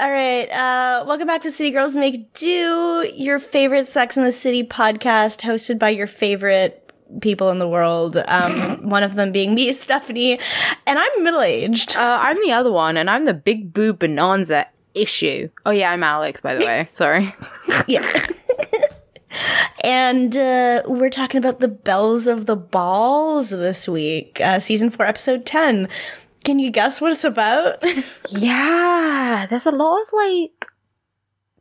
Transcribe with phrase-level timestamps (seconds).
[0.00, 0.48] All right.
[0.50, 5.42] Uh, welcome back to City Girls Make Do, your favorite Sex in the City podcast,
[5.42, 8.16] hosted by your favorite people in the world.
[8.16, 10.40] Um, one of them being me, Stephanie,
[10.86, 11.96] and I'm middle aged.
[11.96, 15.50] Uh, I'm the other one, and I'm the big boo bonanza issue.
[15.66, 16.88] Oh yeah, I'm Alex, by the way.
[16.92, 17.34] Sorry.
[17.86, 18.26] yeah.
[19.84, 25.04] and uh, we're talking about the Bells of the Balls this week, uh, season four,
[25.04, 25.90] episode ten.
[26.44, 27.82] Can you guess what it's about?
[28.30, 30.66] yeah, there's a lot of like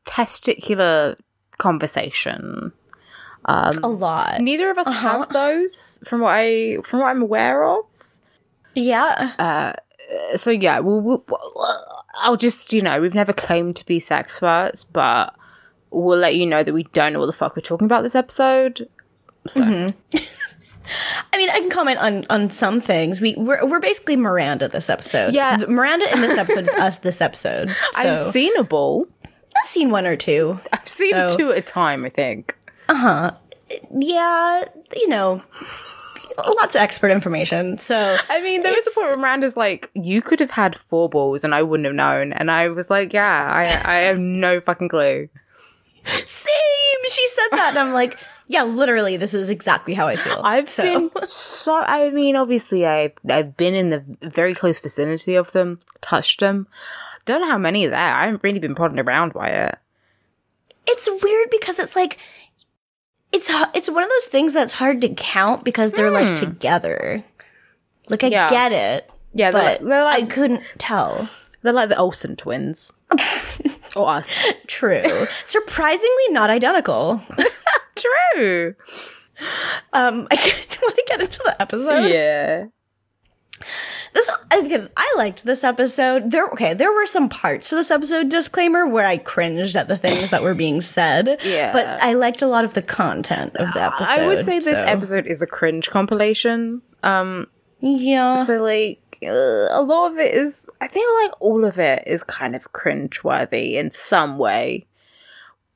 [0.06, 1.18] testicular
[1.58, 2.72] conversation.
[3.46, 4.42] Um, a lot.
[4.42, 5.20] Neither of us uh-huh.
[5.20, 7.86] have those, from what I from what I'm aware of.
[8.76, 9.34] Yeah.
[9.38, 9.74] Uh,
[10.36, 11.26] so yeah, we'll, we'll,
[12.16, 15.36] I'll just you know we've never claimed to be sex experts, but
[15.92, 18.16] we'll let you know that we don't know what the fuck we're talking about this
[18.16, 18.88] episode.
[19.48, 19.62] So.
[19.62, 20.56] Mm-hmm.
[21.34, 23.22] I mean, I can comment on on some things.
[23.22, 25.34] We we're, we're basically Miranda this episode.
[25.34, 27.76] Yeah, Miranda in this episode is us this episode.
[27.94, 28.10] So.
[28.10, 29.08] I've seen a ball.
[29.26, 30.60] I've seen one or two.
[30.72, 31.28] I've seen so.
[31.28, 32.06] two at a time.
[32.06, 32.58] I think.
[32.88, 33.32] Uh huh.
[33.92, 34.64] Yeah,
[34.96, 35.42] you know,
[36.38, 37.78] lots of expert information.
[37.78, 41.10] So I mean, there was a point where Miranda's like, "You could have had four
[41.10, 44.62] balls, and I wouldn't have known." And I was like, "Yeah, I I have no
[44.62, 45.30] fucking clue."
[46.06, 46.54] Same.
[47.10, 48.18] She said that, and I'm like,
[48.50, 50.42] yeah, literally, this is exactly how I feel.
[50.44, 50.82] I've so.
[50.82, 51.76] been so.
[51.76, 56.68] I mean, obviously, I I've been in the very close vicinity of them, touched them.
[57.26, 58.16] Don't know how many there.
[58.16, 59.78] I haven't really been prodded around by it.
[60.88, 62.18] It's weird because it's like
[63.32, 66.34] it's it's one of those things that's hard to count because they're like hmm.
[66.34, 67.24] together.
[68.10, 68.50] Like I yeah.
[68.50, 69.12] get it.
[69.32, 71.30] Yeah, they're but like, they're like, I couldn't tell.
[71.62, 72.94] They're like the Olsen twins.
[73.96, 74.48] or us.
[74.68, 75.28] True.
[75.44, 77.22] Surprisingly not identical.
[78.02, 78.76] True.
[79.94, 80.36] Um, I
[80.82, 82.12] want to get into the episode.
[82.12, 82.66] Yeah.
[84.14, 86.32] This again, I liked this episode.
[86.32, 89.98] There, okay, there were some parts to this episode disclaimer where I cringed at the
[89.98, 91.40] things that were being said.
[91.44, 94.20] Yeah, but I liked a lot of the content of the episode.
[94.20, 96.82] I would say this episode is a cringe compilation.
[97.04, 97.48] Um,
[97.82, 98.44] yeah.
[98.44, 100.70] So like, uh, a lot of it is.
[100.82, 104.88] I think like all of it is kind of cringe worthy in some way.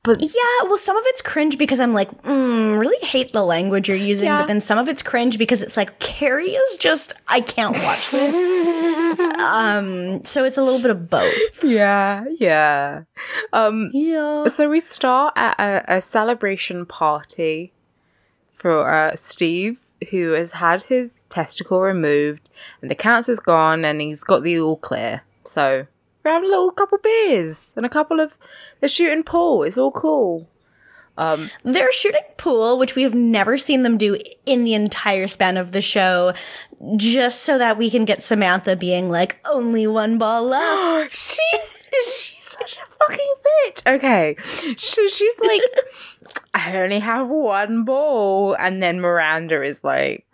[0.04, 3.88] But yeah, well, some of it's cringe because I'm like, mm, really hate the language
[3.88, 4.26] you're using.
[4.26, 4.42] Yeah.
[4.42, 8.10] But then some of it's cringe because it's like Carrie is just I can't watch
[8.10, 9.18] this.
[9.38, 11.64] um, so it's a little bit of both.
[11.64, 13.04] Yeah, yeah,
[13.54, 14.46] um, yeah.
[14.48, 17.72] So we start at a, a celebration party
[18.52, 22.50] for uh, Steve, who has had his testicle removed,
[22.82, 25.22] and the cancer's gone, and he's got the all clear.
[25.44, 25.86] So
[26.24, 28.36] we having a little couple beers and a couple of
[28.80, 29.62] they're shooting pool.
[29.62, 30.48] It's all cool.
[31.16, 35.56] Um, they're shooting pool, which we have never seen them do in the entire span
[35.56, 36.32] of the show,
[36.96, 42.56] just so that we can get Samantha being like, "Only one ball left." she's she's
[42.58, 43.94] such a fucking bitch.
[43.94, 44.36] Okay,
[44.76, 45.62] so she's like,
[46.54, 50.26] "I only have one ball," and then Miranda is like,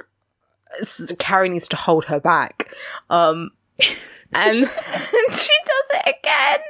[1.19, 2.73] Carrie needs to hold her back.
[3.11, 3.51] Um,
[4.33, 4.69] and
[5.33, 6.61] she does it again.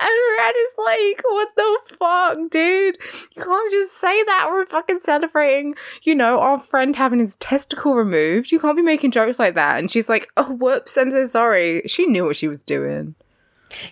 [0.00, 2.98] And Red is like, what the fuck, dude?
[3.34, 4.48] You can't just say that.
[4.50, 8.52] We're fucking celebrating, you know, our friend having his testicle removed.
[8.52, 9.78] You can't be making jokes like that.
[9.78, 11.82] And she's like, oh, whoops, I'm so sorry.
[11.86, 13.14] She knew what she was doing.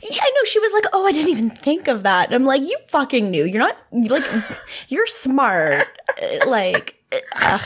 [0.03, 0.45] Yeah, I know.
[0.45, 3.45] She was like, "Oh, I didn't even think of that." I'm like, "You fucking knew.
[3.45, 4.25] You're not like,
[4.89, 5.87] you're smart.
[6.21, 6.97] Uh, like,
[7.41, 7.59] uh,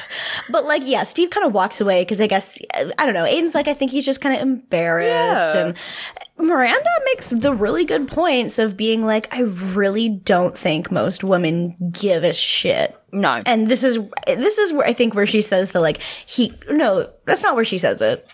[0.50, 3.24] but like, yeah, Steve kind of walks away because I guess I don't know.
[3.24, 5.66] Aiden's like, I think he's just kind of embarrassed, yeah.
[5.66, 5.76] and
[6.38, 11.74] Miranda makes the really good points of being like, I really don't think most women
[11.92, 12.96] give a shit.
[13.12, 16.52] No, and this is this is where I think where she says the like he
[16.70, 18.28] no, that's not where she says it.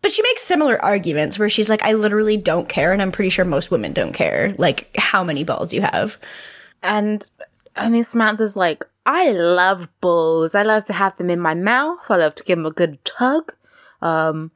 [0.00, 3.30] But she makes similar arguments where she's like, I literally don't care, and I'm pretty
[3.30, 6.18] sure most women don't care, like how many balls you have.
[6.82, 7.28] And
[7.74, 10.54] I mean, Samantha's like, I love balls.
[10.54, 11.98] I love to have them in my mouth.
[12.08, 13.54] I love to give them a good tug.
[14.02, 14.52] Um,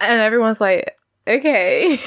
[0.00, 1.96] and everyone's like, okay.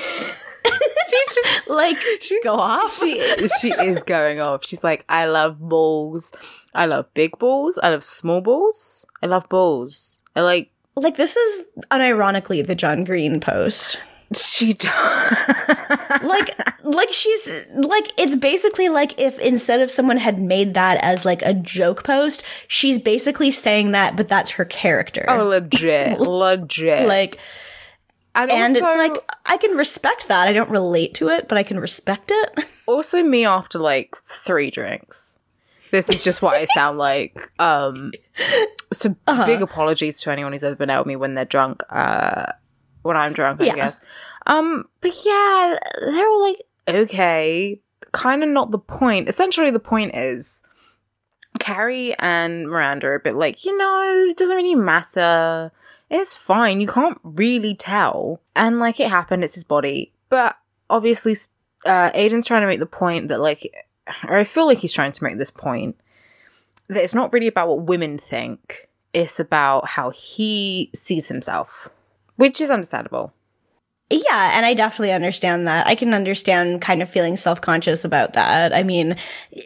[1.10, 2.98] she's just like, she's go off.
[2.98, 3.20] She
[3.62, 4.66] she is going off.
[4.66, 6.32] She's like, I love balls.
[6.74, 7.80] I love big balls.
[7.82, 9.06] I love small balls.
[9.22, 10.22] I love balls.
[10.36, 14.00] I like like this is unironically the John Green post.
[14.36, 14.92] She does.
[16.24, 21.24] like like she's like it's basically like if instead of someone had made that as
[21.24, 27.08] like a joke post she's basically saying that but that's her character oh, legit, legit.
[27.08, 27.38] like
[28.36, 31.64] and, and it's like i can respect that i don't relate to it but i
[31.64, 35.37] can respect it also me after like three drinks.
[35.92, 37.50] This is just what I sound like.
[37.60, 38.12] Um,
[38.92, 39.46] so Uh-huh.
[39.46, 41.84] big apologies to anyone who's ever been out with me when they're drunk.
[41.90, 42.52] Uh,
[43.04, 44.00] when I'm drunk, I guess.
[44.46, 46.58] Um, but yeah, they're all like,
[46.88, 47.80] okay,
[48.12, 49.30] kind of not the point.
[49.30, 50.62] Essentially, the point is
[51.60, 55.72] Carrie and Miranda are a bit like, you know, it doesn't really matter.
[56.10, 56.82] It's fine.
[56.82, 58.42] You can't really tell.
[58.56, 59.44] And like, it happened.
[59.44, 60.14] It's his body.
[60.30, 60.58] But
[60.90, 61.36] obviously,
[61.86, 63.70] uh, Aiden's trying to make the point that like,
[64.28, 65.96] or I feel like he's trying to make this point
[66.88, 68.90] that it's not really about what women think.
[69.14, 71.90] It's about how he sees himself,
[72.36, 73.34] which is understandable.
[74.10, 75.86] Yeah, and I definitely understand that.
[75.86, 78.74] I can understand kind of feeling self conscious about that.
[78.74, 79.18] I mean,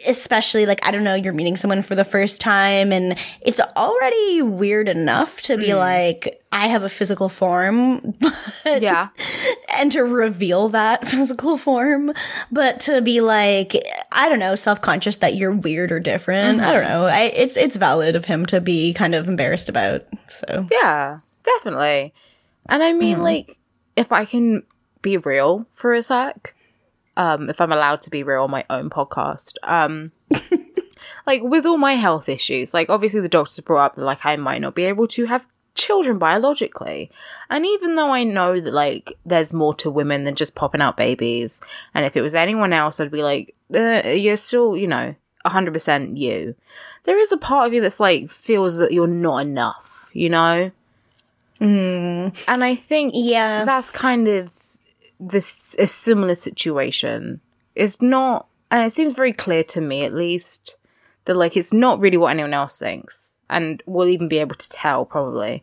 [0.04, 4.42] especially like, I don't know, you're meeting someone for the first time and it's already
[4.42, 5.78] weird enough to be mm.
[5.78, 9.10] like, I have a physical form, but, Yeah.
[9.76, 12.12] and to reveal that physical form,
[12.50, 13.76] but to be like,
[14.10, 16.62] I don't know, self conscious that you're weird or different.
[16.62, 16.92] I don't mm-hmm.
[16.92, 17.06] know.
[17.06, 20.04] I, it's, it's valid of him to be kind of embarrassed about.
[20.28, 22.12] So, Yeah, definitely.
[22.68, 23.22] And I mean, mm-hmm.
[23.22, 23.58] like,
[23.96, 24.62] if I can
[25.02, 26.54] be real for a sec,
[27.16, 30.12] um, if I'm allowed to be real on my own podcast, um,
[31.26, 34.36] like with all my health issues, like obviously the doctors brought up that like I
[34.36, 37.10] might not be able to have children biologically,
[37.50, 40.96] and even though I know that like there's more to women than just popping out
[40.96, 41.60] babies,
[41.94, 45.74] and if it was anyone else, I'd be like, uh, you're still, you know, hundred
[45.74, 46.54] percent you.
[47.04, 50.70] There is a part of you that's like feels that you're not enough, you know.
[51.66, 53.64] And I think Yeah.
[53.64, 54.52] that's kind of
[55.20, 57.40] this a similar situation.
[57.74, 60.76] It's not, and it seems very clear to me at least
[61.24, 64.68] that like it's not really what anyone else thinks, and we'll even be able to
[64.68, 65.62] tell probably.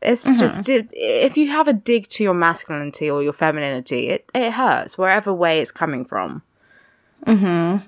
[0.00, 4.30] It's just if- if you have a dig to your masculinity or your femininity, it
[4.34, 6.42] it hurts wherever way it's coming from.
[7.26, 7.78] Hmm.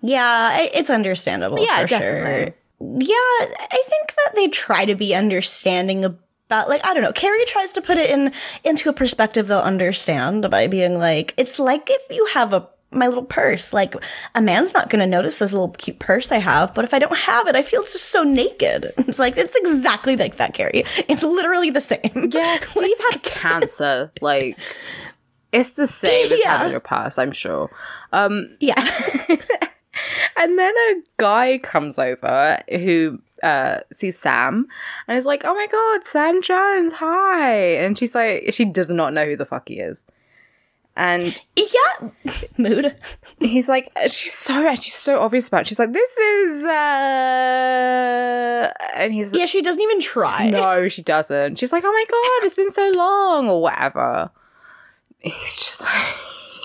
[0.00, 2.44] Yeah, it's understandable Yeah, for definitely.
[2.44, 2.54] sure.
[3.00, 6.04] Yeah, I think that they try to be understanding
[6.48, 7.12] about like I don't know.
[7.12, 8.32] Carrie tries to put it in
[8.64, 13.06] into a perspective they'll understand by being like, it's like if you have a my
[13.06, 13.74] little purse.
[13.74, 13.94] Like
[14.34, 16.98] a man's not going to notice this little cute purse I have, but if I
[16.98, 18.94] don't have it, I feel just so naked.
[18.98, 20.84] It's like it's exactly like that, Carrie.
[21.06, 22.30] It's literally the same.
[22.32, 24.10] Yeah, Steve had cancer.
[24.22, 24.58] Like
[25.52, 26.58] it's the same as Yeah.
[26.58, 27.70] having a purse, I'm sure.
[28.12, 28.82] Um, yeah.
[30.36, 34.66] And then a guy comes over who uh, sees Sam
[35.06, 39.12] and is like, "Oh my god, Sam Jones, hi!" And she's like, she does not
[39.12, 40.04] know who the fuck he is.
[40.96, 42.08] And yeah.
[42.58, 42.96] Mood.
[43.38, 45.60] he's like, she's so she's so obvious about.
[45.60, 45.68] It.
[45.68, 48.72] She's like, "This is," uh...
[48.94, 50.50] and he's Yeah, she doesn't even try.
[50.50, 51.60] no, she doesn't.
[51.60, 54.30] She's like, "Oh my god, it's been so long," or whatever.
[55.20, 56.14] He's just like.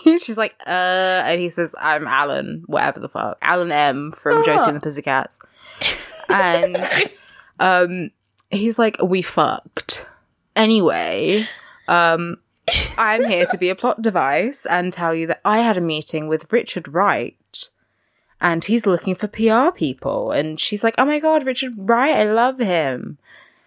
[0.20, 3.38] She's like, uh, and he says, I'm Alan, whatever the fuck.
[3.42, 5.40] Alan M from Josie and the Pussycats.
[6.30, 6.78] And
[7.60, 8.12] um
[8.50, 10.06] he's like, we fucked.
[10.56, 11.44] Anyway,
[11.88, 12.38] um
[12.98, 16.28] I'm here to be a plot device and tell you that I had a meeting
[16.28, 17.70] with Richard Wright
[18.40, 20.32] and he's looking for PR people.
[20.32, 23.18] And she's like, Oh my god, Richard Wright, I love him.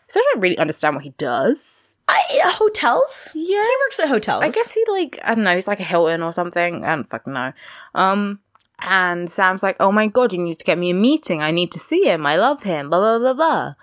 [0.08, 1.96] So I don't really understand what he does.
[2.08, 3.30] I, hotels?
[3.34, 3.62] Yeah.
[3.62, 4.42] He works at hotels.
[4.44, 6.84] I guess he like I don't know, he's like a Hilton or something.
[6.84, 7.52] I don't fucking know.
[7.94, 8.38] Um
[8.80, 11.42] and Sam's like, Oh my god, you need to get me a meeting.
[11.42, 12.26] I need to see him.
[12.26, 12.90] I love him.
[12.90, 13.74] Blah blah blah blah.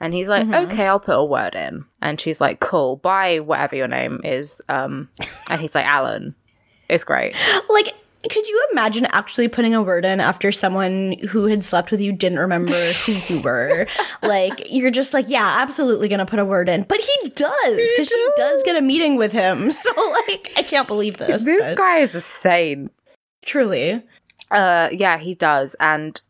[0.00, 1.84] And he's like, Okay, I'll put a word in.
[2.00, 4.60] And she's like, Cool, bye whatever your name is.
[4.68, 5.08] Um
[5.50, 6.34] and he's like, Alan.
[6.88, 7.34] It's great.
[7.68, 7.94] Like,
[8.28, 12.12] could you imagine actually putting a word in after someone who had slept with you
[12.12, 13.86] didn't remember who you were?
[14.22, 16.82] like, you're just like, yeah, absolutely gonna put a word in.
[16.82, 19.70] But he does, because she does get a meeting with him.
[19.78, 19.90] So,
[20.28, 21.44] like, I can't believe this.
[21.44, 22.92] This but guy is a saint.
[23.44, 24.02] Truly.
[24.50, 25.74] Uh yeah, he does.
[25.80, 26.20] And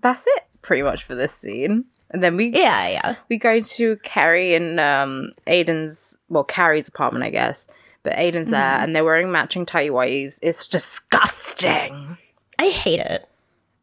[0.00, 1.84] that's it pretty much for this scene.
[2.10, 3.16] And then we Yeah, yeah.
[3.28, 7.68] we go to Carrie and um, Aiden's, well, Carrie's apartment, I guess.
[8.02, 10.38] But Aiden's there, and they're wearing matching tighty whities.
[10.42, 12.16] It's disgusting.
[12.58, 13.28] I hate it.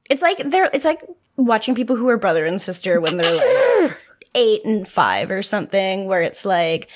[0.10, 1.04] It's like they're it's like
[1.36, 3.98] watching people who are brother and sister when they're like
[4.36, 6.90] eight and five or something, where it's like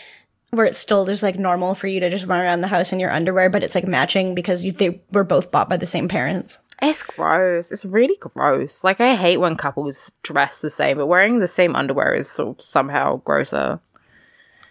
[0.50, 3.00] where it's still just like normal for you to just run around the house in
[3.00, 6.07] your underwear, but it's like matching because you they were both bought by the same
[6.07, 6.57] parents.
[6.81, 7.71] It's gross.
[7.71, 8.83] It's really gross.
[8.83, 12.57] Like I hate when couples dress the same, but wearing the same underwear is sort
[12.57, 13.79] of somehow grosser.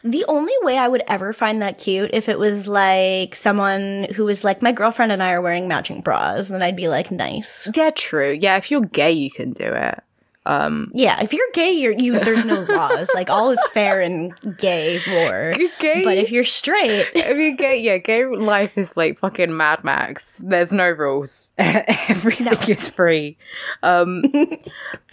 [0.03, 4.25] The only way I would ever find that cute if it was like someone who
[4.25, 7.69] was like, my girlfriend and I are wearing matching bras, then I'd be like, nice.
[7.75, 8.37] Yeah, true.
[8.41, 10.03] Yeah, if you're gay, you can do it.
[10.47, 12.19] Yeah, if you're gay, you're you.
[12.21, 13.11] There's no laws.
[13.15, 15.55] like all is fair in gay war.
[15.81, 19.85] Gay- But if you're straight, If you're gay, yeah, gay life is like fucking Mad
[19.85, 20.43] Max.
[20.45, 21.53] There's no rules.
[21.59, 23.37] Everything is free.
[23.83, 24.23] Um,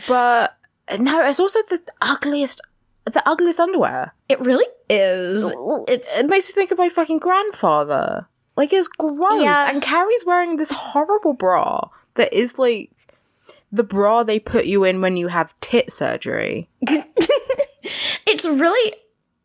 [0.07, 0.55] but
[0.99, 2.61] no, it's also the ugliest,
[3.05, 4.13] the ugliest underwear.
[4.29, 5.51] it really is.
[5.87, 8.27] It's, it makes me think of my fucking grandfather.
[8.55, 9.43] Like it's gross.
[9.43, 9.69] Yeah.
[9.69, 12.91] And Carrie's wearing this horrible bra that is like
[13.71, 16.69] the bra they put you in when you have tit surgery.
[18.27, 18.93] It's really,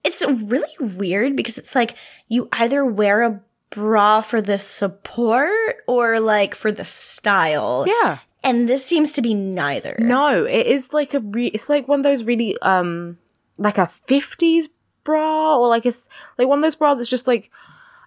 [0.05, 1.95] it's really weird because it's like
[2.29, 7.85] you either wear a bra for the support or like for the style.
[7.87, 8.19] Yeah.
[8.45, 9.97] And this seems to be neither.
[10.00, 13.19] No, it is like a re- it's like one of those really um
[13.57, 14.64] like a 50s
[15.05, 17.50] bra or like it's like one of those bra that's just like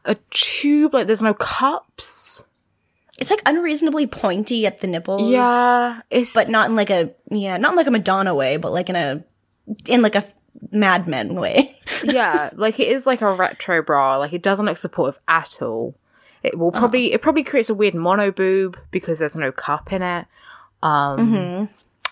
[0.03, 2.45] a tube like there's no cups.
[3.17, 5.29] It's like unreasonably pointy at the nipples.
[5.29, 8.71] Yeah, it's But not in like a, yeah, not in like a Madonna way, but
[8.73, 9.23] like in a,
[9.87, 10.23] in like a
[10.71, 11.75] Mad Men way.
[12.03, 14.17] yeah, like it is like a retro bra.
[14.17, 15.95] Like it doesn't look supportive at all.
[16.43, 20.01] It will probably it probably creates a weird mono boob because there's no cup in
[20.01, 20.27] it.
[20.83, 21.69] Um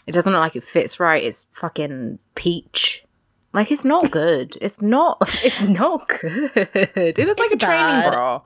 [0.07, 1.23] it doesn't look like it fits right.
[1.23, 3.05] It's fucking peach.
[3.53, 4.57] Like it's not good.
[4.59, 6.51] It's not it's not good.
[6.75, 8.41] It is like It's a training bra.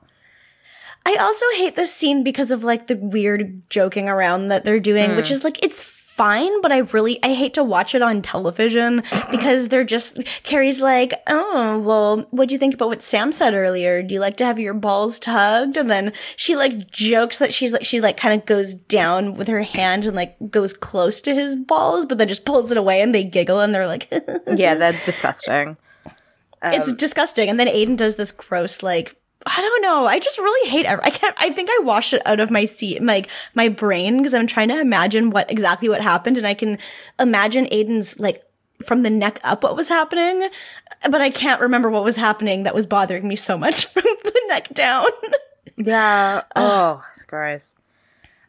[1.08, 5.16] I also hate this scene because of like the weird joking around that they're doing,
[5.16, 5.34] which hmm.
[5.34, 9.68] is like it's fine, but I really I hate to watch it on television because
[9.68, 14.02] they're just Carrie's like, "Oh, well, what do you think about what Sam said earlier?
[14.02, 17.72] Do you like to have your balls tugged?" And then she like jokes that she's
[17.72, 21.34] like she like kind of goes down with her hand and like goes close to
[21.34, 24.12] his balls, but then just pulls it away and they giggle and they're like
[24.46, 25.78] Yeah, they're disgusting.
[26.64, 27.48] it's um, disgusting.
[27.48, 29.17] And then Aiden does this gross, like,
[29.56, 30.04] I don't know.
[30.06, 30.84] I just really hate.
[30.86, 31.34] Ever- I can't.
[31.38, 34.68] I think I washed it out of my seat, like my brain, because I'm trying
[34.68, 36.78] to imagine what exactly what happened, and I can
[37.18, 38.44] imagine Aiden's like
[38.84, 40.48] from the neck up what was happening,
[41.10, 44.42] but I can't remember what was happening that was bothering me so much from the
[44.48, 45.06] neck down.
[45.76, 46.42] Yeah.
[46.54, 47.74] Oh, it's gross.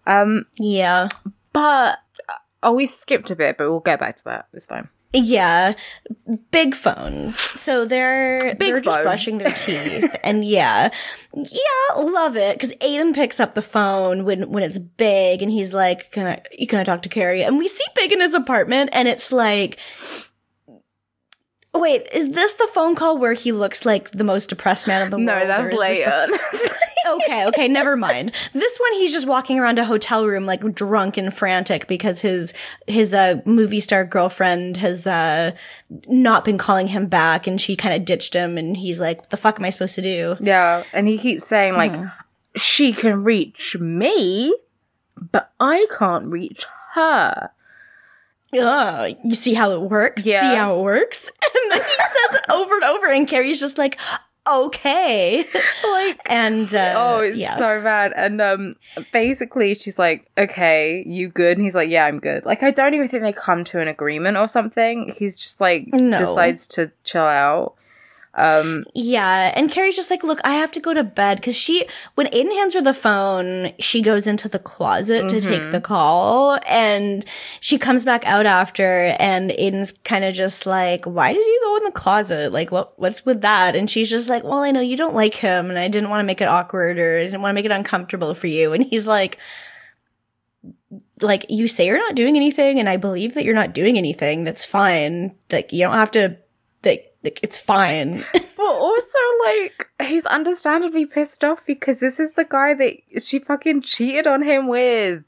[0.06, 1.08] Um, yeah.
[1.54, 2.00] but
[2.62, 4.48] oh, we skipped a bit, but we'll get back to that.
[4.54, 4.90] It's fine.
[5.12, 5.74] Yeah,
[6.52, 7.38] big phones.
[7.40, 10.92] So they're they're just brushing their teeth, and yeah,
[11.34, 15.74] yeah, love it because Aiden picks up the phone when when it's big, and he's
[15.74, 16.66] like, "Can I?
[16.68, 19.80] Can I talk to Carrie?" And we see Big in his apartment, and it's like.
[21.72, 25.12] Wait, is this the phone call where he looks like the most depressed man in
[25.12, 25.48] the No, world?
[25.48, 26.28] No, that's later.
[27.08, 28.32] okay, okay, never mind.
[28.54, 32.54] This one he's just walking around a hotel room like drunk and frantic because his
[32.88, 35.52] his uh movie star girlfriend has uh
[36.08, 39.38] not been calling him back and she kind of ditched him and he's like, the
[39.38, 41.94] fuck am I supposed to do?" Yeah, and he keeps saying like
[42.56, 44.56] she can reach me,
[45.32, 46.66] but I can't reach
[46.96, 47.52] her.
[48.58, 50.26] Ugh, you see how it works?
[50.26, 50.42] Yeah.
[50.42, 51.32] See how it works?
[51.62, 54.00] And then he says it over and over and Carrie's just like,
[54.52, 55.46] "Okay."
[55.92, 57.56] Like And uh oh, it's yeah.
[57.58, 58.14] so bad.
[58.16, 58.76] And um
[59.12, 62.94] basically she's like, "Okay, you good?" And he's like, "Yeah, I'm good." Like I don't
[62.94, 65.14] even think they come to an agreement or something.
[65.18, 66.18] He's just like No.
[66.18, 67.76] decides to chill out.
[68.40, 71.86] Um Yeah, and Carrie's just like, look, I have to go to bed because she,
[72.16, 76.58] when Aiden hands her the phone, she goes into the closet to take the call,
[76.68, 77.26] and
[77.60, 81.78] she comes back out after, and Aiden's kind of just like, why did you go
[81.78, 82.52] in the closet?
[82.52, 83.76] Like, what, what's with that?
[83.76, 86.22] And she's just like, well, I know you don't like him, and I didn't want
[86.22, 88.74] to make it awkward or I didn't want to make it uncomfortable for you.
[88.74, 89.38] And he's like,
[91.22, 94.44] like you say you're not doing anything, and I believe that you're not doing anything.
[94.44, 95.36] That's fine.
[95.52, 96.38] Like you don't have to.
[97.24, 98.24] Like, it's fine.
[98.60, 103.84] But also, like, he's understandably pissed off because this is the guy that she fucking
[103.84, 105.24] cheated on him with.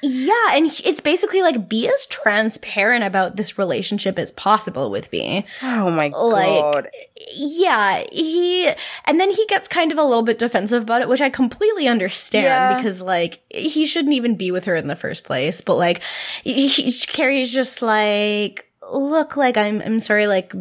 [0.00, 5.44] Yeah, and it's basically like be as transparent about this relationship as possible with me.
[5.60, 6.84] Oh my god.
[6.84, 6.92] Like-.
[7.36, 8.68] Yeah, he
[9.06, 11.88] and then he gets kind of a little bit defensive about it, which I completely
[11.88, 12.76] understand Yeah.
[12.76, 15.60] because like he shouldn't even be with her in the first place.
[15.62, 16.04] But like,
[16.44, 20.52] he, he- Carrie's just like, look, like I'm I'm sorry, like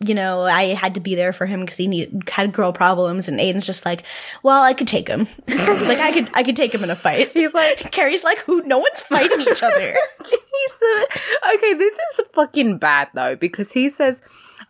[0.00, 3.28] you know, I had to be there for him because he needed had girl problems,
[3.28, 4.04] and Aiden's just like,
[4.42, 7.32] well, I could take him, like I could I could take him in a fight.
[7.32, 8.62] He's like, Carrie's like, who?
[8.62, 9.96] No one's fighting each other.
[10.22, 11.06] Jesus.
[11.54, 14.22] Okay, this is fucking bad though because he says,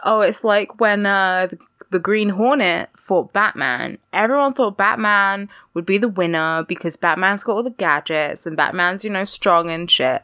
[0.05, 1.59] "Oh, it's like when uh the,
[1.91, 3.99] the Green Hornet fought Batman.
[4.13, 9.05] Everyone thought Batman would be the winner because Batman's got all the gadgets and Batman's
[9.05, 10.23] you know strong and shit.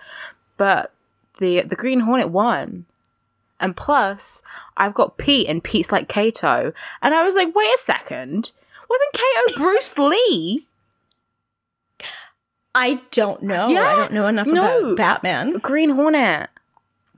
[0.57, 0.93] But
[1.39, 2.87] the the Green Hornet won."
[3.63, 4.43] And plus,
[4.77, 6.73] I've got Pete, and Pete's like Kato.
[7.01, 8.51] And I was like, wait a second.
[8.91, 10.67] Wasn't Kato Bruce Lee?
[12.75, 13.69] I don't know.
[13.69, 13.83] Yeah.
[13.83, 14.79] I don't know enough No.
[14.93, 15.59] about Batman.
[15.59, 16.49] Green Hornet.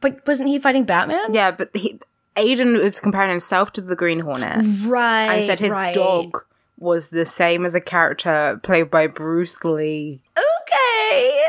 [0.01, 1.33] But wasn't he fighting Batman?
[1.33, 1.99] Yeah, but he,
[2.37, 5.27] Aiden was comparing himself to the Green Hornet Right.
[5.33, 5.95] and said his right.
[5.95, 6.45] dog
[6.79, 10.21] was the same as a character played by Bruce Lee.
[10.37, 11.45] Okay.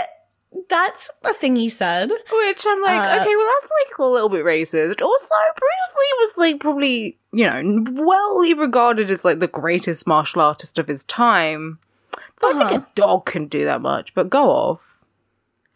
[0.70, 2.10] That's a thing he said.
[2.10, 5.02] Which I'm like, Uh, okay, well, that's like a little bit racist.
[5.02, 10.42] Also, Bruce Lee was like probably, you know, well regarded as like the greatest martial
[10.42, 11.80] artist of his time.
[12.18, 15.04] I don't think a dog can do that much, but go off.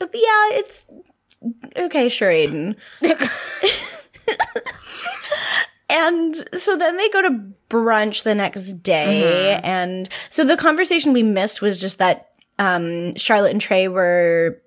[0.02, 0.88] Yeah, it's
[1.78, 2.78] okay, sure, Aiden.
[5.90, 11.24] and so then they go to brunch the next day, and so the conversation we
[11.24, 12.29] missed was just that
[12.60, 14.62] um, Charlotte and Trey were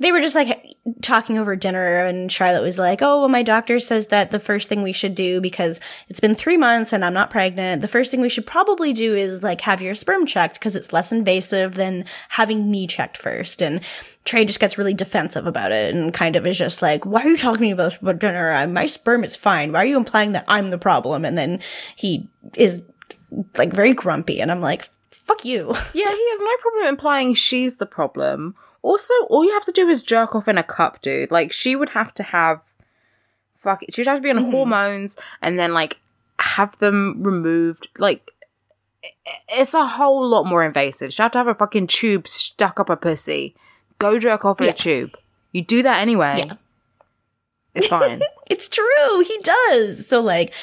[0.00, 3.78] they were just like talking over dinner, and Charlotte was like, "Oh, well, my doctor
[3.78, 5.78] says that the first thing we should do because
[6.08, 7.82] it's been three months and I'm not pregnant.
[7.82, 10.94] The first thing we should probably do is like have your sperm checked because it's
[10.94, 13.60] less invasive than having me checked first.
[13.60, 13.82] And
[14.24, 17.28] Trey just gets really defensive about it and kind of is just like, "Why are
[17.28, 18.66] you talking to me about about dinner?
[18.66, 19.72] My sperm is fine.
[19.72, 21.60] Why are you implying that I'm the problem?" And then
[21.96, 22.82] he is
[23.58, 24.88] like very grumpy, and I'm like,
[25.26, 28.54] "Fuck you." Yeah, he has no problem implying she's the problem.
[28.82, 31.30] Also, all you have to do is jerk off in a cup, dude.
[31.30, 32.60] Like, she would have to have.
[33.56, 33.94] Fuck it.
[33.94, 35.98] She'd have to be on hormones and then, like,
[36.38, 37.88] have them removed.
[37.98, 38.30] Like,
[39.48, 41.12] it's a whole lot more invasive.
[41.12, 43.56] She'd have to have a fucking tube stuck up her pussy.
[43.98, 44.72] Go jerk off in Yeah.
[44.72, 45.16] a tube.
[45.52, 46.44] You do that anyway.
[46.46, 46.54] Yeah.
[47.74, 48.20] It's fine.
[48.48, 49.20] It's true.
[49.26, 50.06] He does.
[50.06, 50.54] So like,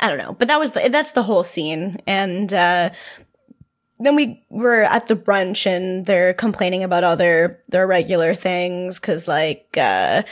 [0.00, 2.00] I don't know, but that was the, that's the whole scene.
[2.06, 2.90] And, uh,
[4.00, 8.98] then we were at the brunch and they're complaining about all their, their regular things.
[8.98, 10.22] Cause like, uh,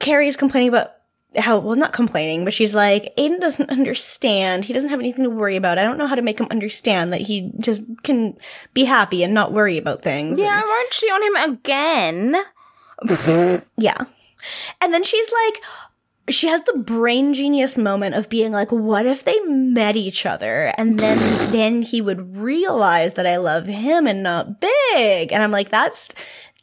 [0.00, 0.92] Carrie's complaining about
[1.36, 4.64] how, well, not complaining, but she's like, Aiden doesn't understand.
[4.64, 5.78] He doesn't have anything to worry about.
[5.78, 8.38] I don't know how to make him understand that he just can
[8.72, 10.40] be happy and not worry about things.
[10.40, 12.36] yeah, won't she on him again?
[13.76, 14.04] Yeah.
[14.80, 15.62] And then she's like,
[16.28, 20.72] she has the brain genius moment of being like, what if they met each other
[20.76, 21.18] and then,
[21.52, 25.32] then he would realize that I love him and not big.
[25.32, 26.08] And I'm like, that's,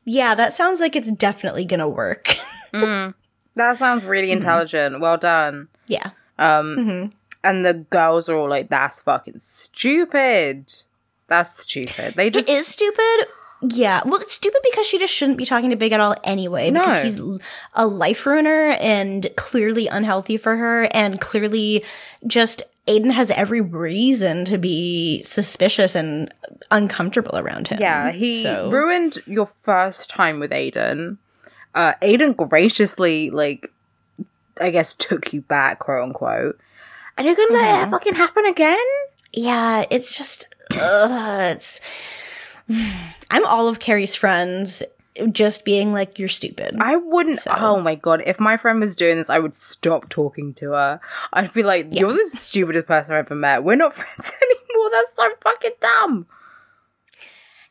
[0.06, 2.36] yeah, that sounds like it's definitely gonna work.
[2.74, 3.14] Mm.
[3.54, 4.38] That sounds really mm-hmm.
[4.38, 5.00] intelligent.
[5.00, 5.68] Well done.
[5.88, 6.10] yeah.
[6.40, 7.06] Um, mm-hmm.
[7.44, 10.74] and the girls are all like, "That's fucking stupid.
[11.28, 13.28] That's stupid." They just It is stupid.
[13.66, 14.02] Yeah.
[14.06, 16.70] Well, it's stupid because she just shouldn't be talking to Big at all anyway.
[16.72, 17.22] Because he's
[17.74, 21.84] a life ruiner and clearly unhealthy for her and clearly
[22.28, 26.34] just Aiden has every reason to be suspicious and
[26.72, 27.80] uncomfortable around him.
[27.80, 31.18] yeah, he So- ruined your first time with Aiden.
[31.74, 33.72] Uh, Aiden graciously, like,
[34.60, 36.60] I guess, took you back, quote unquote.
[37.18, 38.78] And you're gonna let it fucking happen again?
[39.32, 41.80] Yeah, it's just, ugh, it's.
[43.32, 44.84] I'm all of Carrie's friends
[45.32, 46.76] just being like, you're stupid.
[46.80, 47.38] I wouldn't.
[47.38, 48.24] So- Oh my god!
[48.26, 51.00] If my friend was doing this, I would stop talking to her.
[51.34, 53.64] I'd be like, "You're the stupidest person I've ever met.
[53.64, 54.90] We're not friends anymore.
[54.92, 56.26] That's so fucking dumb."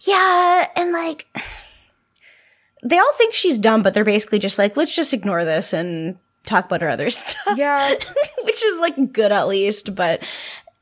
[0.00, 1.26] Yeah, and like
[2.84, 6.18] they all think she's dumb, but they're basically just like, let's just ignore this and
[6.46, 7.56] talk about her other stuff.
[7.56, 7.88] Yeah.
[8.44, 10.22] Which is like good at least, but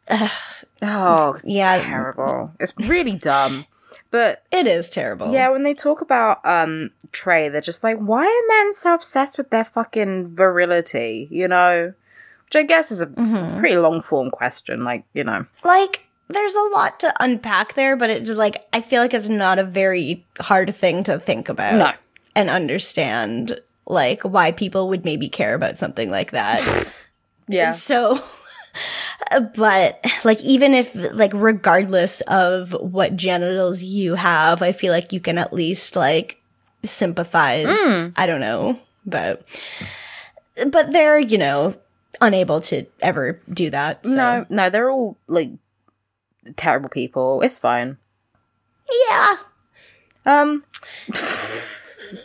[0.83, 1.83] Oh, it's Yeah.
[1.83, 2.53] terrible.
[2.59, 3.67] It's really dumb.
[4.11, 5.33] But it is terrible.
[5.33, 9.39] yeah, when they talk about um Trey, they're just like, why are men so obsessed
[9.39, 11.29] with their fucking virility?
[11.31, 11.93] You know,
[12.47, 14.83] which I guess is a pretty long form question.
[14.85, 19.01] Like, you know, Like there's a lot to unpack there, but it's like I feel
[19.03, 21.93] like it's not a very hard thing to think about No.
[22.35, 26.61] and understand like why people would maybe care about something like that.
[27.49, 28.21] yeah, So,
[29.55, 35.21] but like, even if, like, regardless of what genitals you have, I feel like you
[35.21, 36.41] can at least, like,
[36.83, 37.67] sympathize.
[38.17, 38.79] I don't know.
[39.07, 39.47] But,
[40.67, 41.75] but they're, you know,
[42.21, 44.07] unable to ever do that.
[44.07, 44.15] So.
[44.15, 45.51] no, no, they're all like
[46.57, 47.43] terrible people.
[47.43, 47.97] It's fine.
[49.11, 49.37] Yeah.
[50.27, 50.65] Um,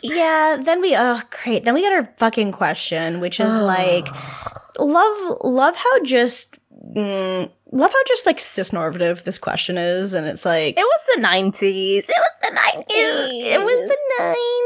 [0.02, 0.58] Yeah.
[0.60, 1.64] Then we, oh, great.
[1.64, 4.06] Then we got our fucking question, which is like,
[4.78, 6.56] love, love how just,
[6.94, 10.14] mm, love how just like cisnormative this question is.
[10.14, 12.04] And it's like, it was the nineties.
[12.08, 12.86] It was the nineties.
[12.88, 13.96] it, it was the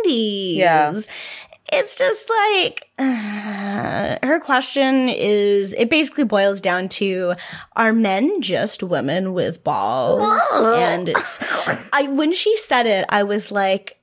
[0.09, 0.57] 90s.
[0.57, 1.01] Yeah.
[1.73, 7.35] It's just like uh, her question is it basically boils down to
[7.77, 10.25] are men just women with balls?
[10.61, 11.39] and it's
[11.93, 14.00] I when she said it I was like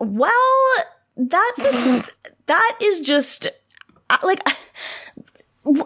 [0.00, 0.66] well
[1.16, 2.04] that's a,
[2.46, 3.46] that is just
[4.22, 4.40] like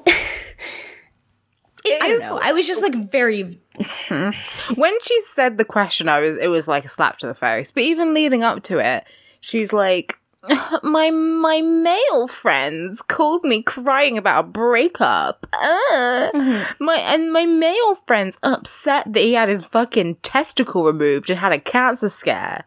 [1.87, 2.41] It I don't know.
[2.43, 3.61] I was just like very
[4.09, 7.71] when she said the question, I was it was like a slap to the face.
[7.71, 9.05] But even leading up to it,
[9.41, 10.19] she's like,
[10.83, 15.47] "My my male friends called me crying about a breakup.
[15.53, 21.39] Uh, My and my male friends upset that he had his fucking testicle removed and
[21.39, 22.65] had a cancer scare.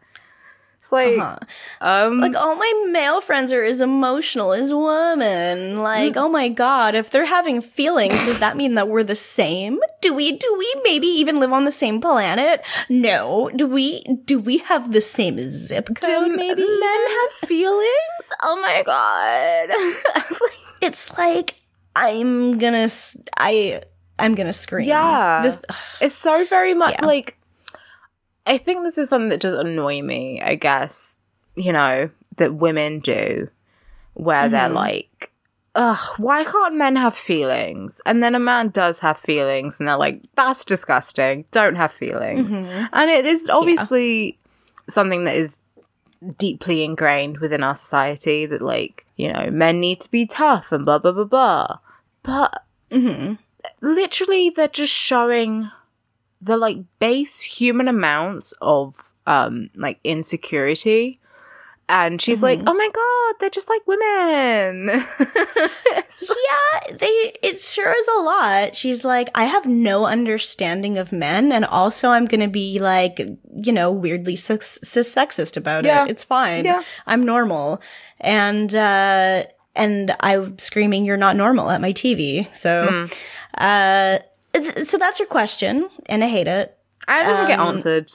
[0.88, 1.36] It's like, Uh-huh.
[1.82, 5.82] um, like all my male friends are as emotional as women.
[5.82, 9.78] Like, oh my god, if they're having feelings, does that mean that we're the same?
[10.00, 12.62] Do we do we maybe even live on the same planet?
[12.88, 13.50] No.
[13.54, 16.62] Do we do we have the same zip do code maybe?
[16.62, 18.24] men have feelings?
[18.42, 19.68] Oh my god.
[20.80, 21.54] it's like
[21.94, 22.88] I'm gonna
[23.36, 23.82] I
[24.18, 24.88] I'm gonna scream.
[24.88, 25.42] Yeah.
[25.42, 25.62] This
[26.00, 27.06] It's so very much Yeah.
[27.06, 27.37] like
[28.48, 31.18] I think this is something that does annoy me, I guess,
[31.54, 33.48] you know, that women do
[34.14, 34.74] where they're mm-hmm.
[34.74, 35.30] like,
[35.74, 38.00] ugh, why can't men have feelings?
[38.06, 41.44] And then a man does have feelings and they're like, that's disgusting.
[41.50, 42.52] Don't have feelings.
[42.52, 42.86] Mm-hmm.
[42.92, 44.38] And it is obviously
[44.88, 45.60] something that is
[46.36, 50.84] deeply ingrained within our society that like, you know, men need to be tough and
[50.84, 51.78] blah blah blah blah.
[52.22, 53.34] But mm-hmm.
[53.80, 55.70] literally they're just showing
[56.40, 61.20] the like base human amounts of um like insecurity
[61.88, 64.88] and she's like oh my god they're just like women
[66.20, 68.74] Yeah, they it sure is a lot.
[68.74, 73.72] She's like, I have no understanding of men, and also I'm gonna be like, you
[73.72, 76.04] know, weirdly cis sexist about Yeah.
[76.04, 76.10] it.
[76.10, 76.64] It's fine.
[76.64, 76.82] Yeah.
[77.06, 77.82] I'm normal,
[78.20, 79.44] and uh,
[79.76, 82.48] and I'm screaming, "You're not normal" at my TV.
[82.56, 83.04] So, Hmm.
[83.58, 84.18] uh,
[84.84, 86.76] so that's your question, and I hate it.
[87.08, 88.10] it doesn't get Um, answered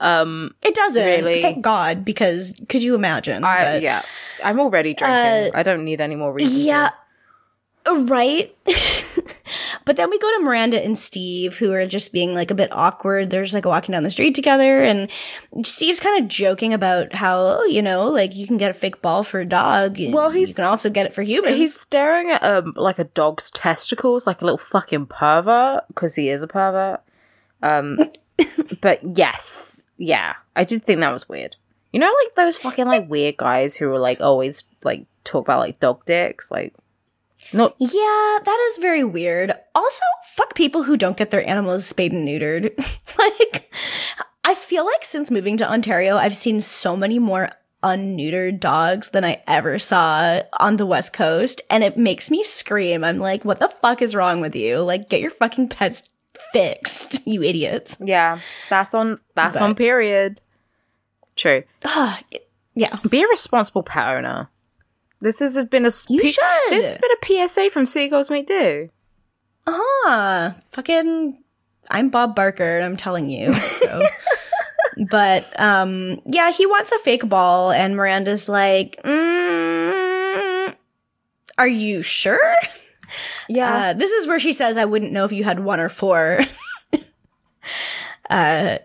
[0.00, 1.04] um It doesn't.
[1.04, 1.42] Really?
[1.42, 3.42] Thank God, because could you imagine?
[3.44, 4.02] i But- yeah
[4.44, 6.90] i'm already drinking i don't need any more reason Yeah.
[7.96, 8.54] Right.
[9.84, 12.70] but then we go to Miranda and Steve, who are just being like a bit
[12.72, 13.30] awkward.
[13.30, 15.10] They're just like walking down the street together, and
[15.64, 19.00] Steve's kind of joking about how, oh, you know, like you can get a fake
[19.02, 19.96] ball for a dog.
[19.98, 21.56] Well, he's- you can also get it for humans.
[21.56, 26.28] He's staring at um like a dog's testicles, like a little fucking pervert, because he
[26.28, 27.00] is a pervert.
[27.62, 27.98] Um,
[28.80, 31.56] but yes, yeah, I did think that was weird.
[31.92, 35.60] You know, like those fucking like weird guys who were like always like talk about
[35.60, 36.74] like dog dicks, like
[37.52, 37.74] not.
[37.78, 39.52] yeah, that is very weird.
[39.74, 40.02] Also,
[40.34, 42.76] fuck people who don't get their animals spayed and neutered.
[43.18, 43.72] like,
[44.44, 47.50] I feel like since moving to Ontario, I've seen so many more
[47.82, 53.04] unneutered dogs than I ever saw on the West Coast, and it makes me scream.
[53.04, 54.80] I'm like, what the fuck is wrong with you?
[54.80, 56.02] Like, get your fucking pets
[56.52, 57.96] fixed, you idiots.
[58.00, 59.18] Yeah, that's on.
[59.34, 59.74] That's But- on.
[59.74, 60.40] Period.
[61.36, 61.62] True.
[61.84, 62.20] Ah,
[62.74, 62.96] yeah.
[63.08, 64.48] Be a responsible pet owner.
[65.20, 65.90] This has been a.
[65.90, 66.70] sp- You should.
[66.70, 68.88] This has been a PSA from Seagulls Make Do.
[69.66, 71.42] Ah, fucking,
[71.90, 73.52] I'm Bob Barker, and I'm telling you.
[73.52, 74.02] So.
[75.10, 80.74] but um, yeah, he wants a fake ball, and Miranda's like, mm,
[81.58, 82.54] "Are you sure?"
[83.48, 83.74] Yeah.
[83.74, 86.40] Uh, this is where she says, "I wouldn't know if you had one or four.
[88.30, 88.78] uh,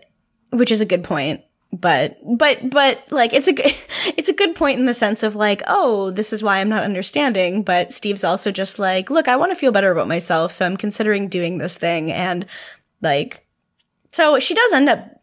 [0.50, 1.42] which is a good point.
[1.74, 3.66] But but but like it's a good
[4.16, 6.84] it's a good point in the sense of like oh this is why I'm not
[6.84, 7.62] understanding.
[7.62, 10.76] But Steve's also just like look I want to feel better about myself, so I'm
[10.76, 12.46] considering doing this thing and
[13.02, 13.46] like
[14.12, 15.20] so she does end up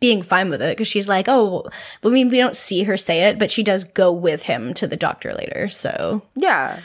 [0.00, 1.64] being fine with it because she's like oh
[2.04, 4.86] I mean we don't see her say it, but she does go with him to
[4.86, 5.68] the doctor later.
[5.68, 6.80] So Yeah.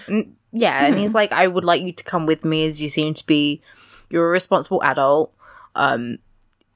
[0.54, 0.86] Yeah.
[0.86, 3.26] And he's like, I would like you to come with me as you seem to
[3.26, 3.62] be,
[4.10, 5.34] you're a responsible adult.
[5.76, 6.20] Um,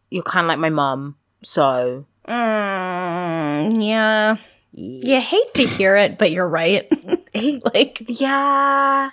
[0.09, 1.15] you're kind of like my mum.
[1.43, 4.37] So, Mm, yeah.
[4.73, 6.87] You hate to hear it, but you're right.
[7.73, 9.09] like, yeah.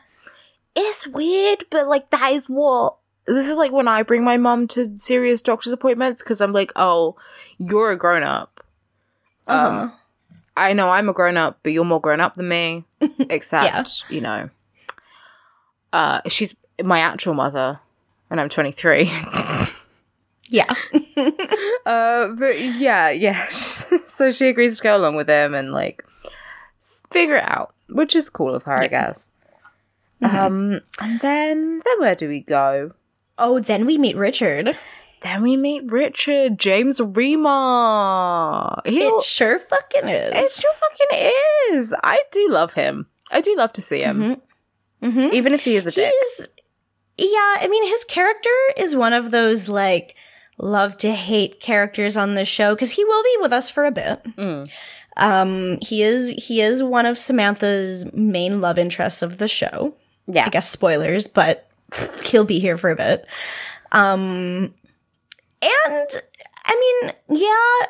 [0.77, 2.97] It's weird, but like, that is what.
[3.27, 6.73] This is like when I bring my mum to serious doctor's appointments because I'm like,
[6.77, 7.17] oh,
[7.59, 8.63] you're a grown up.
[9.47, 9.91] uh-huh.
[10.57, 12.85] I know I'm a grown up, but you're more grown up than me.
[13.31, 13.65] Except,
[14.11, 14.51] you know,
[15.93, 17.81] uh, she's my actual mother,
[18.31, 19.11] and I'm 23.
[20.49, 20.75] yeah.
[21.87, 23.47] Uh, but yeah, yeah.
[23.51, 26.03] so she agrees to go along with him and like
[27.11, 29.29] figure it out, which is cool of her, I guess.
[30.23, 32.93] Um, and then then where do we go?
[33.37, 34.77] Oh, then we meet Richard.
[35.21, 38.81] Then we meet Richard James Remar.
[38.87, 40.33] He'll, It sure fucking is.
[40.35, 41.19] it sure fucking
[41.79, 41.95] is.
[42.03, 43.07] I do love him.
[43.31, 44.41] I do love to see him,
[45.03, 45.33] Mhm.
[45.33, 46.13] even if he is a dick.
[47.19, 50.15] Yeah, I mean, his character is one of those, like,
[50.59, 53.91] love to hate characters on this show because he will be with us for a
[53.91, 54.23] bit.
[54.37, 54.69] Mm.
[55.17, 59.95] Um, he is he is one of Samantha's main love interests of the show.
[60.27, 60.47] Yeah.
[60.47, 61.69] I guess spoilers, but
[62.25, 63.27] he'll be here for a bit.
[63.93, 64.75] Um,
[65.63, 66.09] and
[66.65, 67.87] I mean, yeah,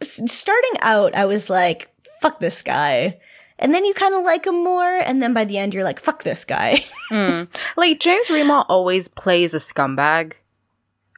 [0.00, 1.88] s- starting out, I was like,
[2.20, 3.18] fuck this guy.
[3.58, 6.00] And then you kind of like him more, and then by the end, you're like,
[6.00, 6.84] fuck this guy.
[7.76, 10.32] Like James Remar always plays a scumbag.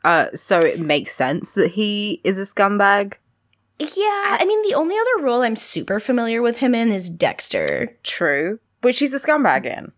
[0.04, 3.14] Uh, so it makes sense that he is a scumbag.
[3.78, 7.96] yeah, I mean, the only other role I'm super familiar with him in is Dexter.
[8.02, 8.60] True.
[8.82, 9.92] Which he's a scumbag in.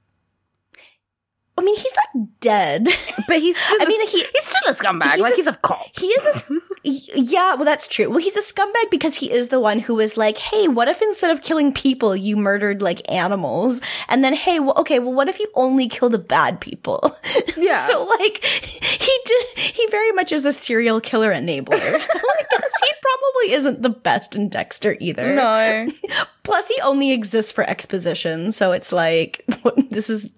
[1.58, 2.88] I mean, he's like dead.
[3.28, 5.12] But he's still I a- mean, he- he's still a scumbag.
[5.12, 5.86] he's like a he's a cop.
[5.98, 8.08] He is a, yeah, well, that's true.
[8.08, 11.02] Well, he's a scumbag because he is the one who was like, hey, what if
[11.02, 13.80] instead of killing people, you murdered like animals?
[14.08, 17.16] And then, hey, well, okay, well, what if you only kill the bad people?
[17.56, 17.86] Yeah.
[17.86, 22.02] so, like, he did, he very much is a serial killer enabler.
[22.02, 25.34] So, I guess he probably isn't the best in Dexter either.
[25.34, 25.88] No.
[26.42, 29.44] Plus, he only exists for exposition, so it's like
[29.90, 30.30] this is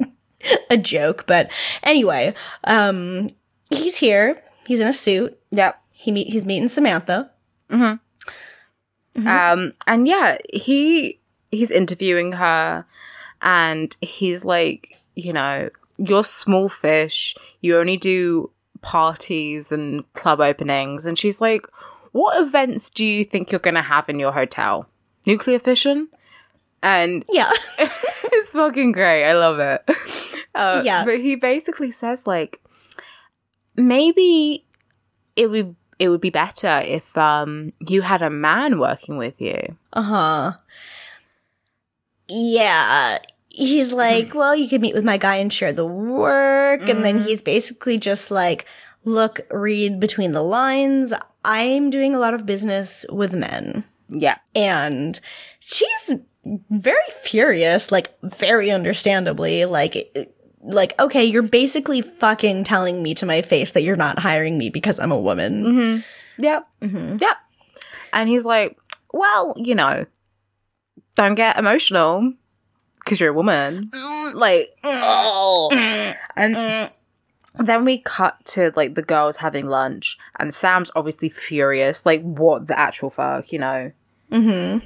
[0.69, 1.27] a joke.
[1.27, 1.51] But
[1.83, 3.31] anyway, um,
[3.71, 4.43] he's here.
[4.67, 5.39] He's in a suit.
[5.51, 5.82] yep.
[6.03, 6.33] He meet.
[6.33, 7.31] He's meeting Samantha.
[7.71, 8.01] Um,
[9.87, 12.85] and yeah, he he's interviewing her,
[13.41, 17.35] and he's like, you know, you're small fish.
[17.61, 21.67] You only do parties and club openings, and she's like,
[22.13, 24.89] what events do you think you're gonna have in your hotel?
[25.27, 26.09] Nuclear fission.
[26.83, 29.29] And Yeah, it's fucking great.
[29.29, 29.83] I love it.
[30.55, 31.05] Uh, Yeah.
[31.05, 32.61] But he basically says like
[33.77, 34.65] maybe
[35.37, 39.61] it would it would be better if um you had a man working with you.
[39.93, 40.53] uh huh.
[42.29, 43.19] Yeah.
[43.49, 46.89] He's like, well, you could meet with my guy and share the work.
[46.89, 48.65] And then he's basically just like,
[49.05, 51.13] look, read between the lines.
[51.45, 53.85] I'm doing a lot of business with men.
[54.15, 54.37] Yeah.
[54.55, 55.19] and
[55.59, 56.13] she's
[56.71, 59.95] very furious like very understandably like
[60.63, 64.71] like okay you're basically fucking telling me to my face that you're not hiring me
[64.71, 66.01] because i'm a woman mm-hmm.
[66.39, 66.69] Yep.
[66.81, 67.17] Mm-hmm.
[67.21, 67.37] Yep.
[68.13, 68.79] And he's like,
[69.13, 70.07] well, you know,
[71.15, 72.33] don't get emotional
[72.99, 73.91] because you're a woman.
[74.35, 75.69] Like, oh.
[77.55, 82.07] And then we cut to like the girls having lunch, and Sam's obviously furious.
[82.07, 83.93] Like, what the actual fuck, you know?
[84.31, 84.79] hmm.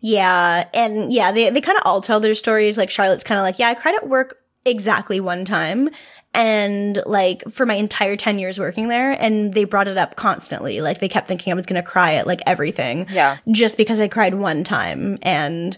[0.00, 3.44] yeah and yeah they, they kind of all tell their stories like charlotte's kind of
[3.44, 5.88] like yeah i cried at work exactly one time
[6.34, 10.80] and like for my entire 10 years working there and they brought it up constantly
[10.80, 13.38] like they kept thinking i was gonna cry at like everything Yeah.
[13.50, 15.18] just because I cried one time.
[15.22, 15.76] And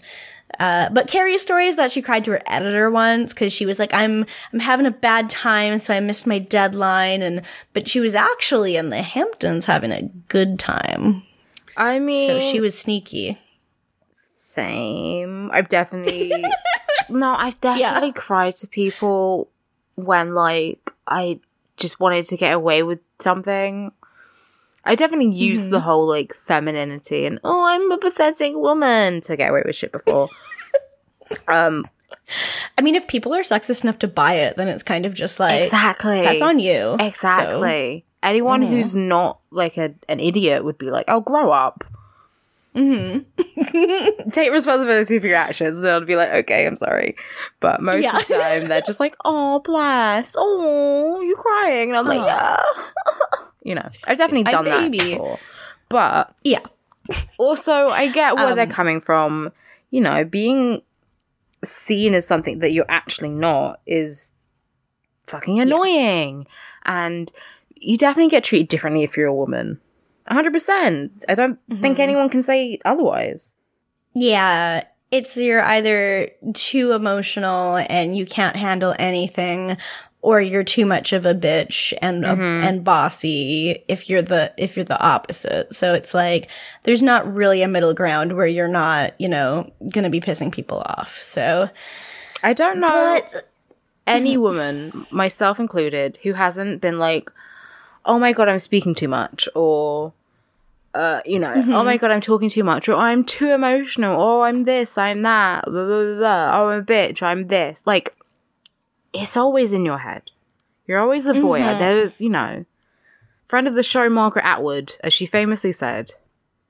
[0.59, 3.77] uh, but Carrie's story is that she cried to her editor once because she was
[3.77, 7.99] like, "I'm I'm having a bad time, so I missed my deadline." And but she
[7.99, 11.21] was actually in the Hamptons having a good time,
[11.77, 13.37] I mean, so she was sneaky.
[14.49, 15.51] Same.
[15.51, 16.31] I've definitely
[17.09, 19.49] no, I've definitely cried to people
[19.95, 21.39] when like I
[21.77, 23.91] just wanted to get away with something.
[24.85, 29.49] I definitely used the whole like femininity and oh, I'm a pathetic woman to get
[29.49, 30.27] away with shit before.
[31.47, 31.85] um,
[32.77, 35.39] I mean, if people are sexist enough to buy it, then it's kind of just
[35.39, 36.21] like exactly.
[36.21, 36.95] that's on you.
[36.97, 38.05] So- Exactly.
[38.21, 41.85] Anyone who's not like a, an idiot would be like, "Oh, grow up."
[42.75, 44.29] Mm-hmm.
[44.31, 47.15] Take responsibility for your actions, I'd be like, "Okay, I'm sorry,"
[47.59, 48.17] but most Yeah.
[48.17, 52.61] of the time they're just like, "Oh, bless, oh, you crying," and I'm like, "Yeah."
[53.63, 55.39] you know, I've definitely done that before,
[55.89, 56.59] but yeah,
[57.37, 59.51] also I get where they're Um, coming from.
[59.89, 60.83] You know, being
[61.63, 64.31] seen as something that you're actually not is
[65.25, 66.45] fucking annoying.
[66.85, 67.31] And
[67.75, 69.79] you definitely get treated differently if you're a woman.
[70.29, 71.23] 100%.
[71.27, 72.01] I don't think mm-hmm.
[72.01, 73.55] anyone can say otherwise.
[74.13, 79.77] Yeah, it's you're either too emotional and you can't handle anything
[80.21, 82.67] or you're too much of a bitch and mm-hmm.
[82.67, 85.73] and bossy if you're the if you're the opposite.
[85.73, 86.49] So it's like
[86.83, 90.51] there's not really a middle ground where you're not, you know, going to be pissing
[90.51, 91.21] people off.
[91.21, 91.69] So
[92.43, 93.49] I don't know but
[94.09, 94.41] any mm-hmm.
[94.41, 97.31] woman, myself included, who hasn't been like,
[98.05, 100.13] oh my god, I'm speaking too much, or,
[100.93, 104.45] uh, you know, oh my god, I'm talking too much, or I'm too emotional, or
[104.45, 106.51] I'm this, I'm that, blah, blah, blah, blah.
[106.61, 107.83] oh, I'm a bitch, I'm this.
[107.85, 108.15] Like,
[109.13, 110.31] it's always in your head.
[110.87, 111.77] You're always a voyeur.
[111.77, 112.65] There's, you know,
[113.45, 116.11] friend of the show, Margaret Atwood, as she famously said,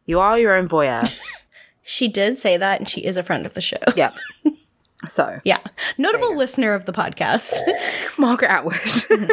[0.05, 1.09] you are your own voyeur.
[1.83, 3.77] she did say that and she is a friend of the show.
[3.95, 4.13] yep.
[5.07, 5.59] So, Yeah.
[5.97, 7.53] Notable listener of the podcast.
[8.17, 9.31] Margaret Atwood.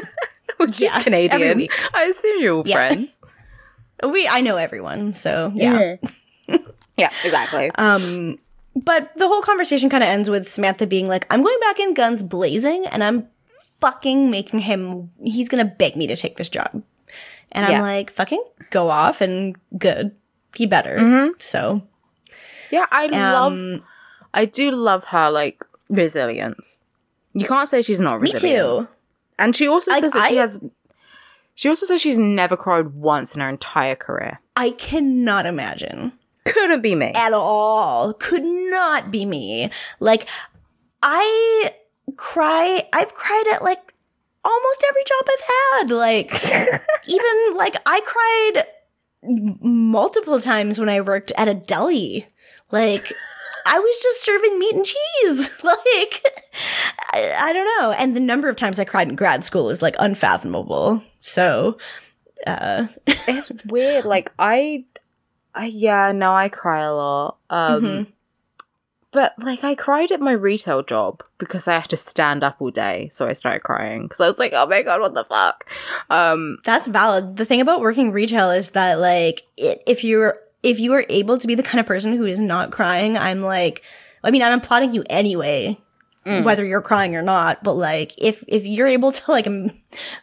[0.59, 1.67] Which Yeah, is Canadian.
[1.93, 2.77] I assume you're all Yeah.
[2.77, 3.21] friends.
[4.03, 5.97] We I know everyone, so yeah.
[6.99, 7.71] Yeah, exactly.
[7.75, 8.39] Um,
[8.75, 11.93] but the whole conversation kind of ends with Samantha being like, I'm going back in
[11.93, 13.29] guns blazing and I'm
[13.69, 16.83] fucking making him, he's gonna beg me to take this job.
[17.53, 20.13] And I'm like, fucking go off and good.
[20.55, 20.97] He better.
[20.99, 21.33] Mm-hmm.
[21.39, 21.83] So,
[22.71, 23.53] yeah, I love.
[23.53, 23.83] um,
[24.33, 26.81] I do love her like resilience.
[27.35, 28.89] You can't say she's not me too.
[29.39, 30.61] And she also I- says that she I- has.
[31.57, 34.41] She also says she's never cried once in her entire career.
[34.55, 36.13] I cannot imagine.
[36.45, 37.13] Couldn't be me.
[37.15, 38.13] at all.
[38.13, 39.71] Could not be me.
[39.99, 40.29] Like,
[41.03, 41.71] I
[42.17, 43.95] cry, I've cried at like
[44.45, 45.91] almost every job I've had.
[45.91, 46.45] Like,
[47.09, 48.67] even like I cried
[49.63, 52.27] multiple times when I worked at a deli.
[52.71, 53.13] Like,
[53.65, 55.59] I was just serving meat and cheese.
[55.65, 56.23] Like,
[57.13, 57.91] I, I don't know.
[57.93, 61.03] And the number of times I cried in grad school is like unfathomable.
[61.27, 61.77] So,
[62.47, 64.05] uh, it's weird.
[64.05, 64.85] Like I,
[65.55, 67.39] I yeah, no, I cry a lot.
[67.51, 68.11] Um, Mm-hmm.
[69.11, 72.71] but like I cried at my retail job because I had to stand up all
[72.71, 75.69] day, so I started crying because I was like, oh my god, what the fuck?
[76.11, 77.37] Um, That's valid.
[77.37, 81.39] The thing about working retail is that like it, if you're if you are able
[81.39, 83.83] to be the kind of person who is not crying, I'm like
[84.23, 85.79] I mean, I'm applauding you anyway,
[86.27, 89.71] whether you're crying or not, but like if if you're able to like m-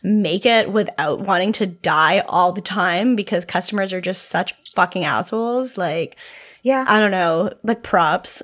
[0.04, 5.06] make it without wanting to die all the time because customers are just such fucking
[5.06, 6.18] assholes, like
[6.62, 8.44] yeah, I don't know, like props.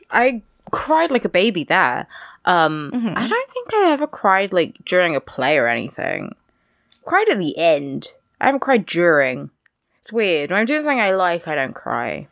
[0.10, 2.06] I cried like a baby there.
[2.44, 3.18] Um, Mm-hmm.
[3.18, 6.34] I don't think I ever cried like during a play or anything.
[7.04, 8.12] Cried at the end.
[8.40, 9.50] I haven't cried during.
[9.98, 10.50] It's weird.
[10.50, 12.28] When I'm doing something I like, I don't cry.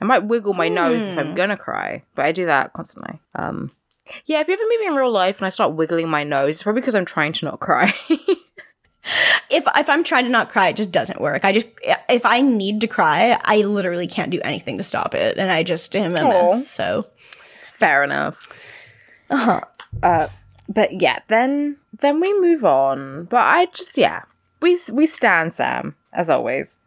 [0.00, 1.18] I might wiggle my nose if Hmm.
[1.18, 3.20] I'm gonna cry, but I do that constantly.
[3.34, 3.70] Um,
[4.26, 6.56] yeah, if you ever meet me in real life and I start wiggling my nose,
[6.56, 7.92] it's probably because I'm trying to not cry.
[8.08, 11.44] if if I'm trying to not cry, it just doesn't work.
[11.44, 11.66] I just
[12.08, 15.62] if I need to cry, I literally can't do anything to stop it, and I
[15.62, 16.68] just am a mess.
[16.68, 17.06] So
[17.80, 18.46] Fair enough.
[19.30, 19.62] Uh-huh.
[20.02, 20.28] Uh,
[20.68, 23.24] but yeah, then then we move on.
[23.24, 24.24] But I just yeah,
[24.60, 26.82] we we stand Sam as always.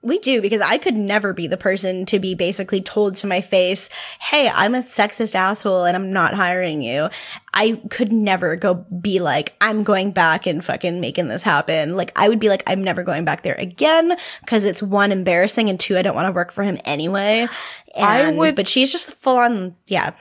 [0.00, 3.40] We do because I could never be the person to be basically told to my
[3.40, 7.08] face, "Hey, I'm a sexist asshole and I'm not hiring you."
[7.52, 12.12] I could never go be like, "I'm going back and fucking making this happen." Like
[12.14, 15.80] I would be like, "I'm never going back there again" because it's one embarrassing and
[15.80, 17.48] two, I don't want to work for him anyway.
[17.96, 20.12] I would- but she's just full on, yeah.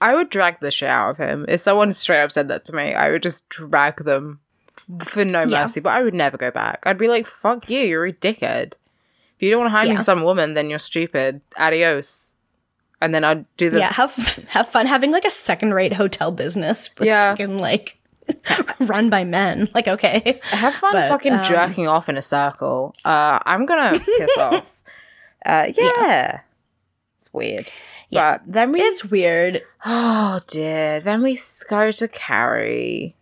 [0.00, 1.44] I would drag the shit out of him.
[1.48, 4.40] If someone straight up said that to me, I would just drag them
[5.04, 5.62] for no Yeah.
[5.62, 5.78] mercy.
[5.78, 6.80] But I would never go back.
[6.84, 8.72] I'd be like, "Fuck you, you're a dickhead."
[9.42, 9.96] If you don't want to hire me Yeah.
[9.96, 11.40] for some woman, then you're stupid.
[11.58, 12.36] Adios.
[13.00, 14.14] And then I'd do the yeah, have
[14.50, 16.88] have fun having like a second rate hotel business.
[16.96, 17.32] With Yeah.
[17.32, 17.98] fucking like
[18.78, 19.68] run by men.
[19.74, 22.94] Like okay, Have fun But, fucking um, jerking off in a circle.
[23.04, 24.80] Uh, I'm gonna piss off.
[25.44, 26.42] Uh, yeah.
[27.18, 27.68] It's weird.
[28.10, 28.38] Yeah.
[28.38, 28.80] But then we.
[28.80, 29.62] it's weird.
[29.84, 31.00] oh dear.
[31.00, 31.36] Then we
[31.68, 33.16] go to Carrie.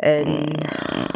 [0.00, 0.66] And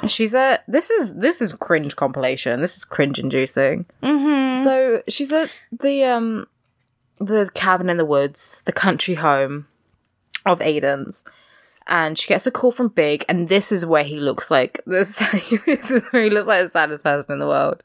[0.08, 0.60] she's a.
[0.68, 2.60] This is this is cringe compilation.
[2.60, 3.86] This is cringe inducing.
[4.02, 4.64] Mm-hmm.
[4.64, 6.46] So she's at the um
[7.18, 9.66] the cabin in the woods, the country home
[10.46, 11.24] of Aidan's.
[11.90, 15.18] And she gets a call from Big, and this is where he looks like this.
[15.66, 17.82] this is where he looks like the saddest person in the world.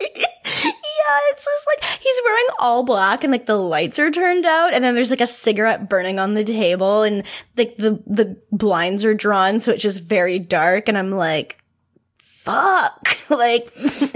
[1.08, 4.74] Yeah, it's just like he's wearing all black and like the lights are turned out
[4.74, 7.22] and then there's like a cigarette burning on the table and
[7.56, 11.58] like the the blinds are drawn so it's just very dark and I'm like
[12.18, 13.72] fuck like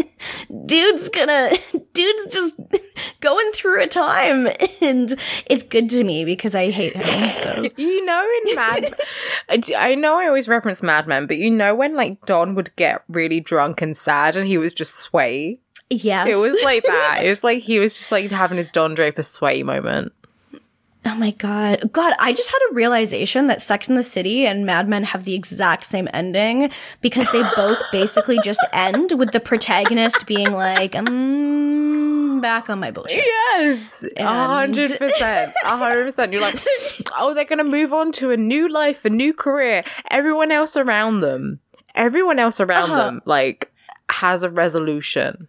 [0.67, 1.51] dude's gonna
[1.93, 2.61] dude's just
[3.21, 4.49] going through a time
[4.81, 5.15] and
[5.47, 8.85] it's good to me because I hate him so You know, in Mad,
[9.77, 13.03] I know I always reference Mad Men, but you know when like Don would get
[13.09, 15.61] really drunk and sad, and he was just sway.
[15.91, 17.21] Yes It was like that.
[17.25, 20.13] it was like he was just like having his Don Draper sway moment.
[21.07, 21.93] Oh my god.
[21.93, 25.25] God, I just had a realization that Sex in the City and Mad Men have
[25.27, 26.71] the exact same ending
[27.03, 32.91] because they both basically just end with the protagonist being like, um, back on my
[32.91, 33.19] bullshit.
[33.19, 36.33] Yes, a And- hundred percent, a hundred percent.
[36.33, 36.59] You're like,
[37.19, 39.83] oh, they're gonna move on to a new life, a new career.
[40.11, 41.61] Everyone else around them,
[41.95, 43.05] everyone else around Uh-huh.
[43.05, 43.71] them, like
[44.09, 45.49] has a resolution,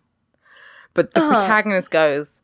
[0.96, 1.38] but the Uh-huh.
[1.39, 2.41] protagonist goes,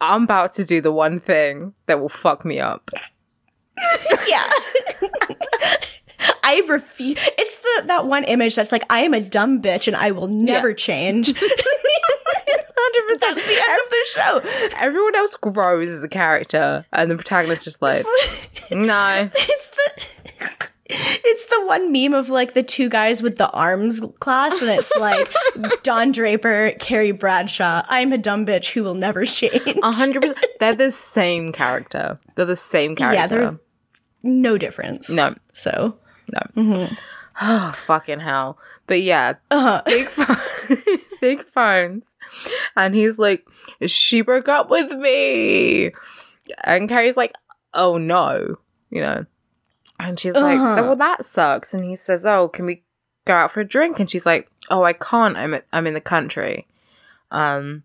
[0.00, 2.90] "I'm about to do the one thing that will fuck me up."
[4.28, 4.50] Yeah.
[6.42, 7.16] I refuse.
[7.38, 10.28] It's the that one image that's like, I am a dumb bitch and I will
[10.28, 11.32] never change.
[11.38, 13.36] Hundred percent.
[13.36, 14.04] That's the end of the
[14.70, 14.78] show.
[14.84, 18.04] Everyone else grows as a character, and the protagonist just like,
[18.70, 19.30] no.
[19.34, 24.60] It's the It's the one meme of like the two guys with the arms clasped,
[24.62, 25.32] and it's like
[25.82, 27.82] Don Draper, Carrie Bradshaw.
[27.88, 29.62] I'm a dumb bitch who will never change.
[29.82, 30.44] A hundred percent.
[30.60, 32.18] They're the same character.
[32.34, 33.16] They're the same character.
[33.18, 33.58] Yeah, there's
[34.22, 35.08] no difference.
[35.10, 35.96] no, So
[36.32, 36.40] no.
[36.62, 36.96] mhm.
[37.40, 38.58] Oh, fucking hell.
[38.86, 40.76] But yeah, uh, big, pho-
[41.20, 42.04] big phones.
[42.76, 43.44] And he's like,
[43.86, 45.92] she broke up with me.
[46.62, 47.32] And Carrie's like,
[47.72, 48.56] oh no,
[48.90, 49.24] you know.
[50.06, 50.82] And she's like, Uh-huh.
[50.82, 51.72] well, that sucks.
[51.74, 52.82] And he says, oh, can we
[53.24, 53.98] go out for a drink?
[53.98, 55.36] And she's like, oh, I can't.
[55.36, 56.66] I'm I'm in the country.
[57.30, 57.84] Um,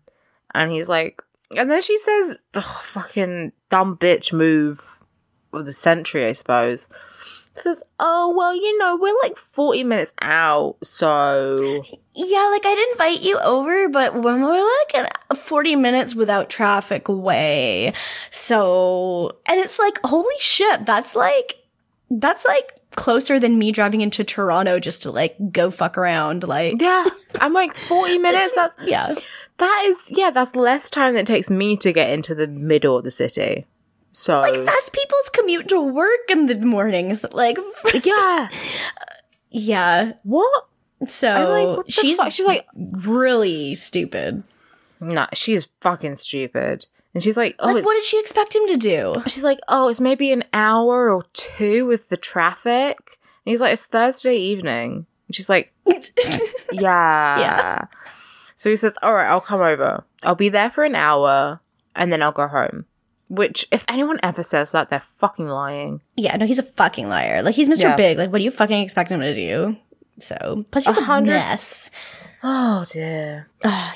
[0.54, 1.22] and he's like,
[1.56, 5.00] and then she says, oh, fucking dumb bitch move
[5.52, 6.88] of the century, I suppose.
[7.56, 11.82] Says, oh, well, you know, we're like 40 minutes out, so.
[12.14, 17.92] yeah, like I'd invite you over, but when we're like 40 minutes without traffic away.
[18.30, 21.56] So, and it's like, holy shit, that's like,
[22.10, 26.46] that's like closer than me driving into Toronto just to like go fuck around.
[26.46, 27.06] Like, Yeah,
[27.40, 28.52] I'm like 40 minutes.
[28.52, 29.14] That's, yeah.
[29.58, 32.96] that is, yeah, that's less time than it takes me to get into the middle
[32.96, 33.66] of the city.
[34.12, 34.34] So.
[34.34, 37.24] Like, that's people's commute to work in the mornings.
[37.32, 37.58] Like,
[38.02, 38.48] yeah.
[39.50, 40.12] yeah.
[40.24, 40.66] What?
[41.06, 42.32] So like, she's fuck?
[42.32, 44.44] She's like, really stupid.
[45.00, 46.86] nah, she's fucking stupid.
[47.14, 49.12] And she's like, oh, Like, what did she expect him to do?
[49.26, 52.96] she's like, oh, it's maybe an hour or two with the traffic.
[53.44, 55.06] And he's like, it's Thursday evening.
[55.26, 55.72] And she's like,
[56.72, 57.38] yeah.
[57.40, 57.84] Yeah.
[58.56, 60.04] So he says, all right, I'll come over.
[60.22, 61.60] I'll be there for an hour
[61.96, 62.84] and then I'll go home.
[63.28, 66.02] Which, if anyone ever says that, they're fucking lying.
[66.16, 67.42] Yeah, no, he's a fucking liar.
[67.42, 67.80] Like he's Mr.
[67.82, 67.96] Yeah.
[67.96, 68.18] Big.
[68.18, 69.76] Like, what do you fucking expect him to do?
[70.18, 71.90] So, plus he's A a, hundred- mess.
[72.42, 73.48] Oh, dear.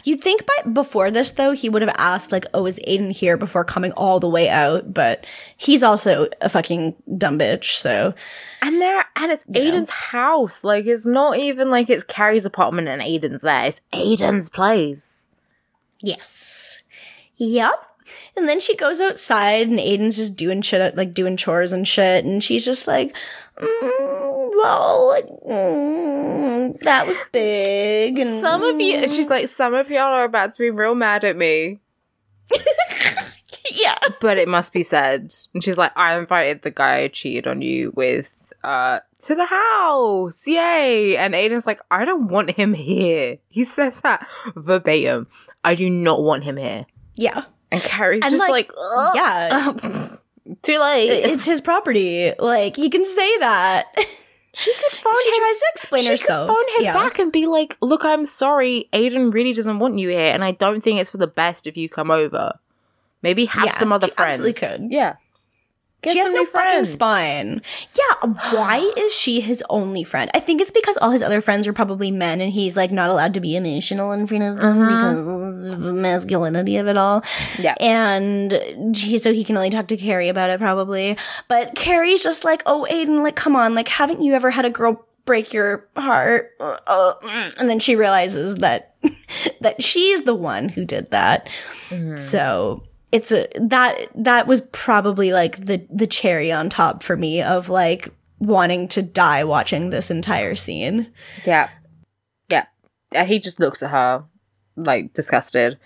[0.05, 3.39] You'd think by before this though, he would have asked like, "Oh, is Aidan here?"
[3.39, 4.93] before coming all the way out.
[4.93, 5.25] But
[5.57, 7.77] he's also a fucking dumb bitch.
[7.77, 8.13] So,
[8.61, 10.63] And there, and it's Aidan's house.
[10.63, 13.65] Like, it's not even like it's Carrie's apartment and Aidan's there.
[13.67, 15.29] It's Aidan's place.
[16.01, 16.83] yes,
[17.37, 17.73] yep.
[18.37, 22.25] And then she goes outside, and Aidan's just doing shit, like doing chores and shit,
[22.25, 23.15] and she's just like,
[23.59, 30.13] mm, "Well, mm, that was big." And Some of you, she's like, some of y'all
[30.13, 31.81] are about to be real mad at me,
[33.83, 35.35] yeah, but it must be said.
[35.55, 39.47] And she's like, I invited the guy I cheated on you with, uh, to the
[39.47, 40.47] house.
[40.47, 41.17] Yay.
[41.17, 43.39] And Aidan's like, I don't want him here.
[43.49, 45.27] He says that verbatim.
[45.65, 46.87] I do not want him here.
[47.17, 47.45] yeah,
[47.75, 50.17] And Carrie's And, just like, like, "Ugh, yeah.
[50.63, 51.09] too late.
[51.11, 52.33] it's his property.
[52.39, 53.87] Like he can say that.
[54.55, 55.37] she could phone she him.
[55.37, 56.49] tries to explain she herself.
[56.49, 56.93] could phone him yeah.
[56.95, 58.89] back and be like, "Look, I'm sorry.
[58.93, 61.77] Aidan really doesn't want you here, and I don't think it's for the best if
[61.77, 62.53] you come over.
[63.23, 64.93] Maybe have Yeah, some other she friends." absolutely could.
[64.93, 65.17] Yeah,
[66.05, 67.63] Get she has no fucking spine.
[67.95, 70.31] Yeah, why is she his only friend?
[70.35, 73.11] I think it's because all his other friends are probably men, and he's like not
[73.11, 75.29] allowed to be emotional in front of them because
[75.69, 77.21] of the masculinity of it all.
[77.23, 77.63] Mm-hmm.
[77.63, 77.75] Yeah.
[77.81, 81.17] and so he can only talk to Carrie about it probably.
[81.49, 84.71] But Carrie's just like, oh, Aidan, like, come on, like, haven't you ever had a
[84.71, 86.53] girl break your heart?
[86.61, 87.15] Uh, uh,
[87.59, 88.95] and then she realizes that
[89.61, 91.49] that she's the one who did that.
[91.89, 92.17] Mm-hmm.
[92.17, 92.83] So
[93.15, 97.69] it's a that that was probably like the the cherry on top for me of
[97.69, 98.09] like
[98.41, 101.07] wanting to die watching this entire scene.
[101.47, 101.71] Yeah,
[102.51, 102.67] yeah.
[103.15, 104.25] And he just looks at her
[104.77, 105.79] like disgusted,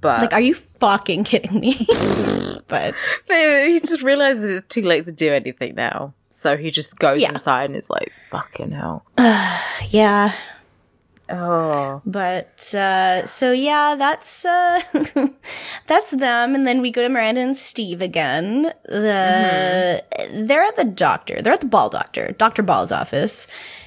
[0.00, 1.74] but Like, are you fucking kidding me?
[2.68, 2.94] but
[3.28, 6.14] he just realizes it's too late to do anything now.
[6.30, 7.30] So he just goes Yeah.
[7.30, 9.04] inside and is like, "Fucking hell."
[9.90, 10.32] yeah,
[11.34, 14.82] Oh, but uh so yeah, that's uh
[15.86, 18.70] that's them and then we go to Miranda and Steve again.
[18.84, 21.40] The they're at the doctor.
[21.40, 22.62] They're at the ball doctor, Dr.
[22.62, 23.46] Ball's office.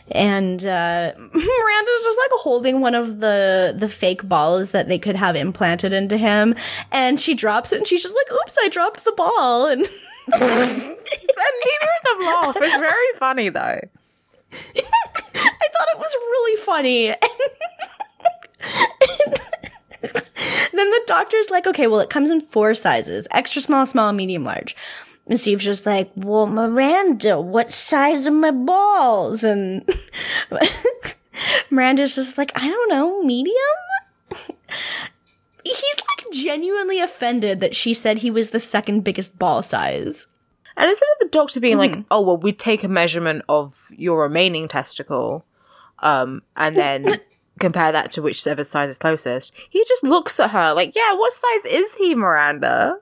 [0.10, 5.16] And uh Miranda's just like holding one of the the fake balls that they could
[5.16, 6.56] have implanted into him
[6.92, 9.88] and she drops it and she's just like, "Oops, I dropped the ball." And
[10.34, 12.58] and neither of them laugh.
[12.58, 13.82] It's very funny though.
[14.76, 17.08] I thought it was really funny.
[20.74, 24.44] then the doctor's like, okay, well, it comes in four sizes extra small, small, medium,
[24.44, 24.76] large.
[25.28, 29.44] And Steve's just like, well, Miranda, what size are my balls?
[29.44, 29.88] And
[31.72, 33.56] Miranda's just like, I don't know, medium?
[35.64, 40.28] He's like genuinely offended that she said he was the second biggest ball size.
[40.78, 41.96] And instead of the doctor being Mm-hmm.
[42.00, 45.46] like, "Oh well, we take a measurement of your remaining testicle,
[46.00, 47.06] um, and then
[47.60, 51.34] compare that to whichever size is closest," he just looks at her like, "Yeah, what
[51.34, 52.98] size is he, Miranda?"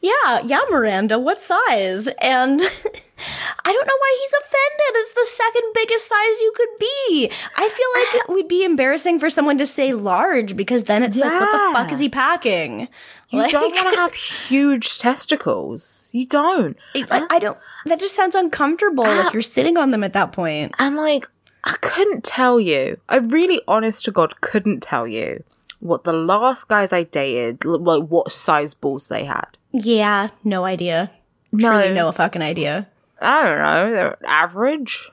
[0.00, 2.08] Yeah, yeah, Miranda, what size?
[2.20, 2.60] And
[3.64, 5.02] I don't know why he's offended.
[5.02, 7.30] It's the second biggest size you could be.
[7.56, 11.16] I feel like it would be embarrassing for someone to say large because then it's
[11.16, 12.88] like, what the fuck is he packing?
[13.30, 14.14] You Like- don't want to have
[14.48, 16.10] huge testicles.
[16.12, 16.76] You don't.
[16.94, 17.58] I, I don't.
[17.86, 19.04] That just sounds uncomfortable.
[19.06, 19.22] Ah.
[19.24, 20.72] Like you're sitting on them at that point.
[20.78, 21.28] And like,
[21.64, 22.98] I couldn't tell you.
[23.08, 25.44] I really, honest to God, couldn't tell you
[25.82, 29.58] what the last guys I dated, like, what size balls they had.
[29.72, 31.10] Yeah, no idea.
[31.50, 31.68] No.
[31.70, 32.88] Truly, no fucking idea.
[33.20, 33.92] I don't know.
[33.92, 35.10] They're average.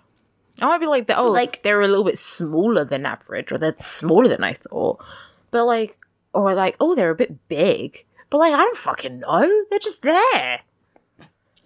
[0.62, 3.58] I might be like, oh, Like- like they're a little bit smaller than average, or
[3.58, 5.04] they're smaller than I thought.
[5.52, 5.98] But like,
[6.34, 8.06] or like, oh, they're a bit big.
[8.30, 9.64] But like, I don't fucking know.
[9.70, 10.62] They're just there.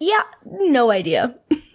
[0.00, 1.34] Yeah, no idea.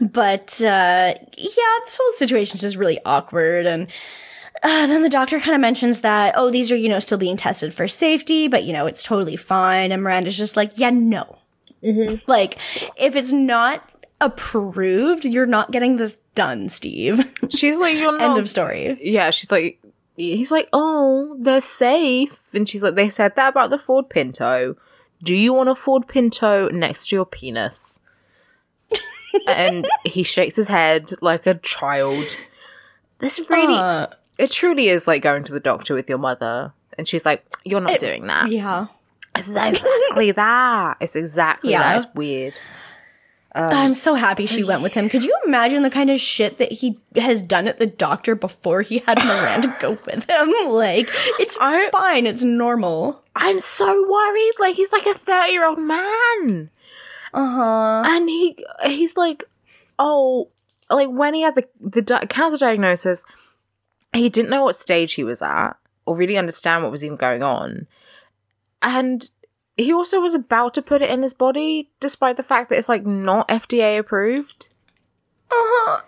[0.00, 3.88] but uh yeah, this whole situation's just really awkward and
[4.62, 7.36] uh, then the doctor kind of mentions that, oh, these are, you know, still being
[7.36, 9.92] tested for safety, but, you know, it's totally fine.
[9.92, 11.38] And Miranda's just like, yeah, no.
[12.26, 12.58] Like,
[12.96, 13.88] if it's not
[14.20, 17.20] approved, you're not getting this done, Steve.
[17.50, 18.98] She's like, you're End of story.
[19.02, 19.80] yeah, she's like,
[20.16, 22.42] he's like, oh, they're safe.
[22.54, 24.76] And she's like, they said that about the Ford Pinto.
[25.22, 28.00] Do you want a Ford Pinto next to your penis?
[29.46, 32.36] and he shakes his head like a child.
[33.18, 34.06] This really, Uh,
[34.38, 36.72] it truly is like going to the doctor with your mother.
[36.98, 38.50] And she's like, you're not doing that.
[38.50, 38.86] yeah.
[39.36, 40.96] It's exactly that.
[41.00, 41.82] It's exactly Yeah.
[41.82, 41.96] that.
[42.04, 42.58] It's weird.
[43.54, 45.08] I'm so happy she went with him.
[45.08, 48.82] Could you imagine the kind of shit that he has done at the doctor before
[48.82, 50.52] he had Miranda go with him?
[50.68, 51.08] Like,
[51.38, 52.26] it's I- fine.
[52.26, 53.22] It's normal.
[53.34, 54.52] I'm so worried.
[54.58, 56.70] Like, he's like a 30 year old man.
[57.34, 58.02] Uh huh.
[58.06, 58.56] and he
[58.86, 59.44] he's like
[59.98, 60.48] oh
[60.88, 63.24] like when he had the the di- cancer diagnosis
[64.16, 65.72] he didn't know what stage he was at
[66.06, 67.86] or really understand what was even going on
[68.82, 69.30] and
[69.76, 72.88] he also was about to put it in his body despite the fact that it's
[72.88, 74.68] like not fda approved
[75.50, 76.00] Uh huh.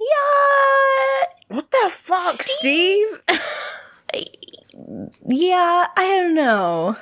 [0.00, 1.56] Yeah.
[1.56, 3.06] what the fuck steve
[5.26, 5.86] Yeah.
[5.96, 6.96] I don't know.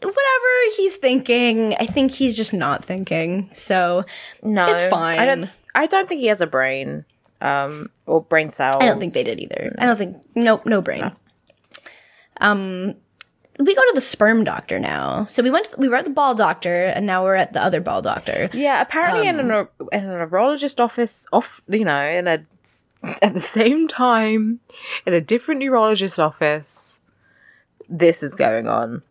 [0.00, 3.48] Whatever he's thinking, I think he's just not thinking.
[3.52, 4.04] So
[4.42, 5.18] no It's fine.
[5.18, 7.04] i don't i don't think he has a brain
[7.40, 9.74] um or brain cells I don't think they did either.
[9.78, 10.16] I don't think.
[10.34, 10.66] Nope.
[10.66, 11.12] No brain.
[12.40, 12.94] Um.
[13.60, 15.24] We go to the sperm doctor now.
[15.24, 15.66] So we went.
[15.66, 18.48] To, we were at the ball doctor, and now we're at the other ball doctor.
[18.52, 22.44] Yeah, apparently in, an, Um, in a neurologist office, off you know, in a
[23.22, 24.60] at the same time
[25.06, 27.02] in a different neurologist office,
[27.88, 29.02] this is going on.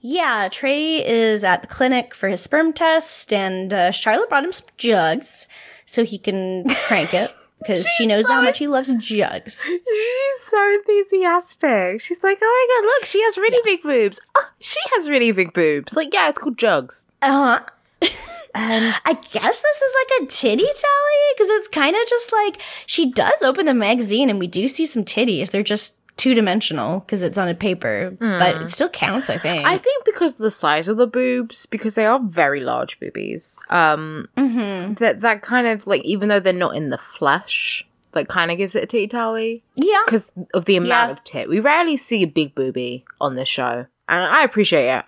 [0.00, 4.52] Yeah, Trey is at the clinic for his sperm test, and uh, Charlotte brought him
[4.52, 5.48] some jugs
[5.88, 9.64] so he can crank it because she knows how much he loves jugs.
[9.64, 12.00] She's so enthusiastic.
[12.00, 14.20] She's like, "Oh my god, look, she has really big boobs.
[14.36, 17.06] Oh, she has really big boobs." Like, yeah, it's called jugs.
[17.22, 17.66] Uh huh.
[18.54, 22.60] And I guess this is like a titty tally because it's kind of just like
[22.86, 25.50] she does open the magazine and we do see some titties.
[25.50, 29.30] They're just two dimensional because it's on a paper, but it still counts.
[29.30, 29.64] I think.
[29.66, 33.58] I think because of the size of the boobs, because they are very large boobies,
[33.70, 38.50] um, that that kind of like even though they're not in the flesh, that kind
[38.50, 39.62] of gives it a titty tally.
[39.76, 40.02] yeah.
[40.04, 41.12] because of the amount Yeah.
[41.12, 41.48] of tit.
[41.48, 45.04] We rarely see a big boobie on this show, and I appreciate it.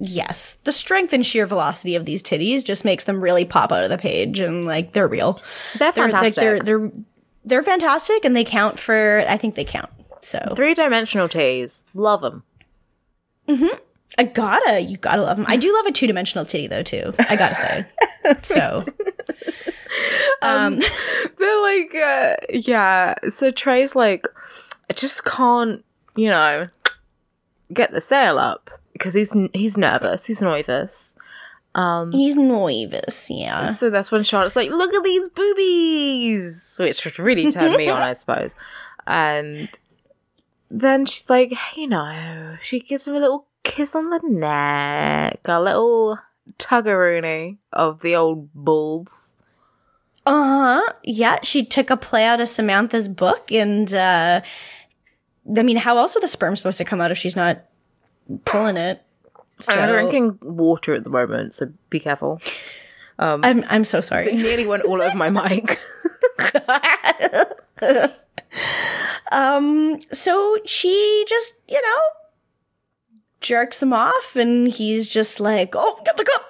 [0.00, 3.84] Yes, the strength and sheer velocity of these titties just makes them really pop out
[3.84, 5.40] of the page, and like they're real.
[5.78, 6.40] They're They're like fantastic.
[6.40, 6.90] they're they're
[7.44, 9.22] they're fantastic, and they count for.
[9.28, 9.90] I think they count.
[10.26, 12.42] So Three dimensional titties, love them.
[13.48, 13.78] Mm-hmm.
[14.18, 15.46] I gotta, you gotta love them.
[15.48, 17.12] I do love a two dimensional titty though too.
[17.18, 17.86] I gotta say.
[18.42, 18.80] so
[20.42, 20.80] um, um,
[21.38, 23.14] They're like, uh, yeah.
[23.28, 24.26] So Trey's like,
[24.90, 25.84] I just can't,
[26.16, 26.68] you know,
[27.72, 30.26] get the sale up because he's he's nervous.
[30.26, 31.14] He's nervous.
[31.74, 33.74] Um, he's noivous, yeah.
[33.74, 38.14] So that's when Charlotte's like, "Look at these boobies," which really turned me on, I
[38.14, 38.56] suppose.
[39.08, 39.68] And
[40.70, 45.60] then she's like, "You know," she gives him a little kiss on the neck, a
[45.60, 46.18] little
[46.58, 49.36] tuggeroony of the old bulls.
[50.24, 50.44] Uh
[50.82, 50.92] huh.
[51.04, 54.40] Yeah, she took a play out of Samantha's book, and uh
[55.56, 57.62] I mean, how else are the sperm supposed to come out if she's not
[58.44, 59.02] pulling it?
[59.60, 62.40] So, I'm drinking water at the moment, so be careful.
[63.18, 64.28] I'm I'm so sorry.
[64.28, 65.80] It nearly went all over my mic.
[69.32, 71.98] Um, so she just, you know,
[73.40, 76.42] jerks him off, and he's just like, "Oh, get the cup."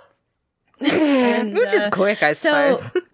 [0.80, 3.02] And, Which is uh, quick, I so- suppose.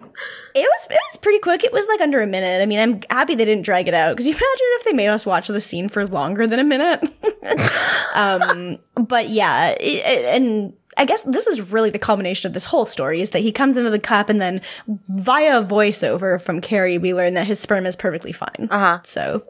[0.55, 1.65] It was it was pretty quick.
[1.65, 2.61] It was like under a minute.
[2.61, 5.09] I mean, I'm happy they didn't drag it out because you imagine if they made
[5.09, 7.01] us watch the scene for longer than a minute.
[8.15, 12.65] um, but yeah, it, it- and I guess this is really the culmination of this
[12.65, 14.61] whole story is that he comes into the cup and then
[15.09, 18.69] via voiceover from Carrie, we learn that his sperm is perfectly fine.
[18.71, 18.99] Uh huh.
[19.03, 19.43] So,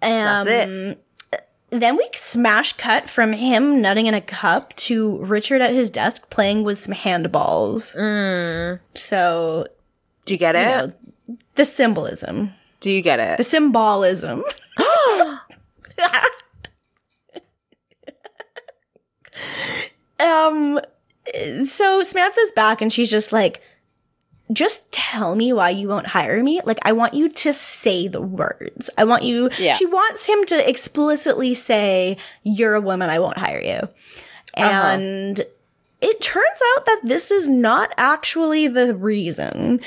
[0.00, 0.98] That's um, it.
[1.70, 6.28] then we smash cut from him nutting in a cup to Richard at his desk
[6.28, 7.94] playing with some handballs.
[7.96, 8.80] Mm.
[8.96, 9.68] So,
[10.26, 10.58] Do you get it?
[10.58, 13.36] you know, the symbolism, Do you get it?
[13.36, 14.42] the symbolism.
[20.22, 20.80] um,
[21.66, 23.60] so Samantha's back and she's just like,
[24.52, 26.60] just tell me why you won't hire me.
[26.64, 28.90] Like, I want you to say the words.
[28.98, 29.72] I want you, Yeah.
[29.74, 33.88] she wants him to explicitly say, you're a woman, I won't hire you.
[34.54, 35.40] And
[36.00, 39.80] it turns out that this is not actually the reason.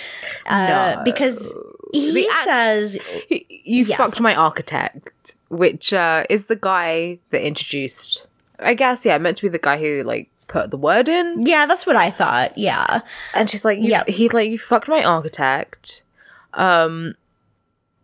[0.47, 1.53] Uh, because
[1.93, 2.97] he The says,
[3.29, 3.97] You you Yeah.
[3.97, 8.25] fucked my architect, which uh, is the guy that introduced.
[8.59, 11.45] I guess yeah, meant to be the guy who like put the word in.
[11.45, 12.57] yeah, that's what I thought.
[12.57, 13.01] Yeah.
[13.33, 16.03] And she's like, yeah, he's like, you fucked my architect.
[16.53, 17.15] Um,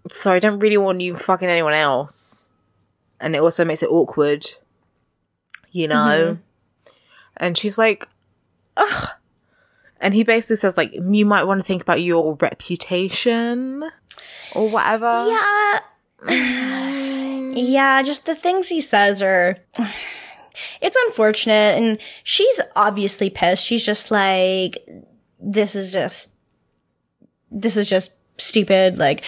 [0.10, 2.50] so I don't really want you fucking anyone else.
[3.20, 4.48] And it also makes it awkward,
[5.72, 6.40] you know?
[7.38, 8.08] And she's like,
[8.78, 9.10] ugh.
[10.00, 13.84] And he basically says, like, you might want to think about your reputation
[14.54, 15.28] or whatever.
[15.28, 15.80] Yeah.
[17.56, 19.58] yeah, just the things he says are.
[20.82, 23.66] It's unfortunate, and she's obviously pissed.
[23.66, 24.78] She's just like,
[25.40, 26.32] this is just.
[27.54, 28.98] This is just stupid.
[28.98, 29.24] Like,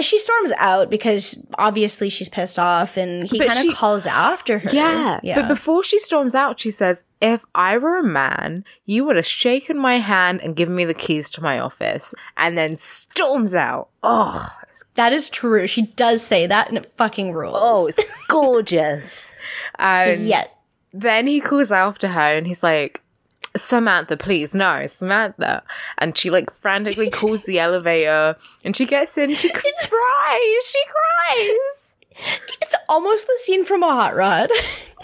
[0.00, 4.70] she storms out because obviously she's pissed off, and he kind of calls after her.
[4.70, 5.40] Yeah, Yeah.
[5.42, 9.26] But before she storms out, she says, If I were a man, you would have
[9.26, 12.14] shaken my hand and given me the keys to my office.
[12.36, 13.88] And then storms out.
[14.02, 14.48] Oh,
[14.94, 15.66] that is true.
[15.66, 17.56] She does say that, and it fucking rules.
[17.58, 19.34] oh, it's gorgeous.
[19.78, 20.55] and Yet.
[21.00, 23.02] Then he calls after her and he's like,
[23.54, 25.62] Samantha, please, no, Samantha.
[25.98, 31.96] And she like frantically calls the elevator and she gets in, she cries, she cries.
[32.62, 34.50] It's almost the scene from a hot rod.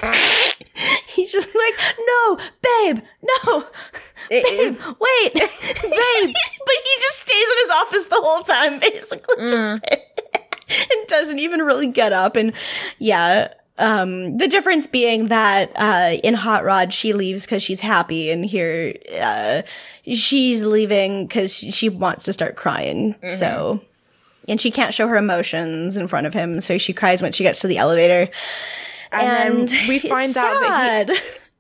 [1.09, 3.65] He's just like, no, babe, no,
[4.31, 6.35] It babe, is wait, babe.
[6.65, 10.91] but he just stays in his office the whole time, basically, just mm.
[10.91, 12.37] and doesn't even really get up.
[12.37, 12.55] And
[12.99, 13.53] yeah,
[13.83, 18.45] um, the difference being that uh, in Hot Rod she leaves because she's happy, and
[18.45, 19.63] here uh,
[20.05, 23.17] she's leaving because she wants to start crying.
[23.29, 23.81] So.
[24.49, 27.45] And she can't show her emotions in front of him, so she cries when she
[27.45, 28.29] gets to the elevator.
[29.13, 31.11] And, And, we find out that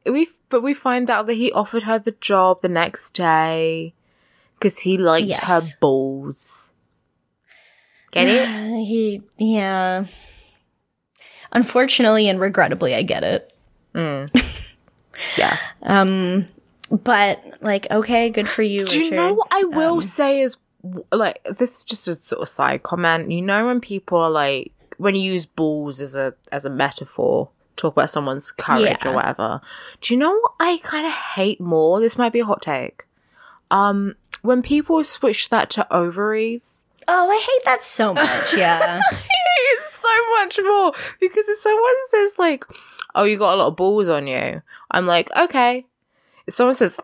[0.04, 3.94] he, we but we find out that he offered her the job the next day
[4.58, 5.44] because he liked Yes.
[5.44, 6.72] her balls.
[8.10, 8.48] Get it?
[8.84, 10.06] he, yeah.
[11.52, 13.52] Unfortunately and regrettably, I get it.
[15.38, 15.56] Yeah.
[15.82, 16.48] Um,
[16.90, 18.86] but like, okay, good for you.
[18.86, 20.56] Do you know what I will Um, say is
[21.12, 23.30] like this is just a sort of side comment.
[23.30, 27.50] You know when people are like when you use balls as a as a metaphor,
[27.76, 29.10] talk about someone's courage Yeah.
[29.10, 29.60] or whatever.
[30.00, 32.00] Do you know what I kind of hate more?
[32.00, 33.04] This might be a hot take.
[33.70, 36.84] Um, when people switch that to ovaries.
[37.08, 38.54] Oh, I hate that so much.
[38.56, 39.02] Yeah.
[39.72, 42.64] it's so much more because if someone says like,
[43.14, 45.86] "Oh, you got a lot of balls on you," I'm like, "Okay."
[46.46, 46.98] If someone says,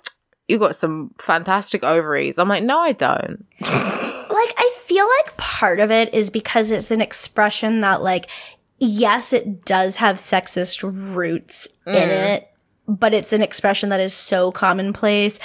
[0.48, 5.80] "You got some fantastic ovaries," I'm like, "No, I don't." like I feel like part
[5.80, 8.30] of it is because it's an expression that like
[8.78, 12.34] yes it does have sexist roots in mm.
[12.34, 12.50] it
[12.86, 15.40] but it's an expression that is so commonplace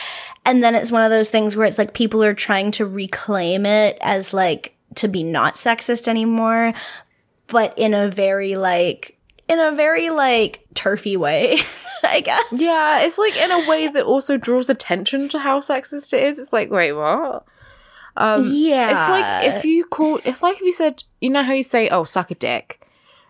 [0.46, 3.66] and then it's one of those things where it's like people are trying to reclaim
[3.66, 6.74] it as like to be not sexist anymore
[7.48, 9.18] but in a very like
[9.48, 11.58] in a very like turfy way
[12.04, 16.14] i guess Yeah, it's like in a way that also draws attention to how sexist
[16.14, 16.38] it is.
[16.38, 17.46] It's like, wait, what?
[18.18, 20.20] Um, yeah It's like if you call.
[20.26, 22.86] It's like if you said, you know how you say, "Oh, suck a dick,"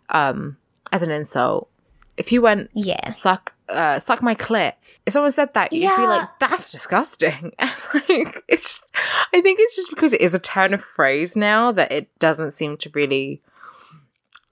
[0.10, 0.58] um,
[0.92, 1.70] as an insult.
[2.18, 4.74] If you went, yeah suck, uh, suck my clit.
[5.06, 7.52] If someone said that, you'd be like, that's disgusting.
[7.60, 7.72] And
[8.10, 8.86] like, it's just,
[9.34, 12.52] I think it's just because it is a turn of phrase now that it doesn't
[12.52, 13.42] seem to really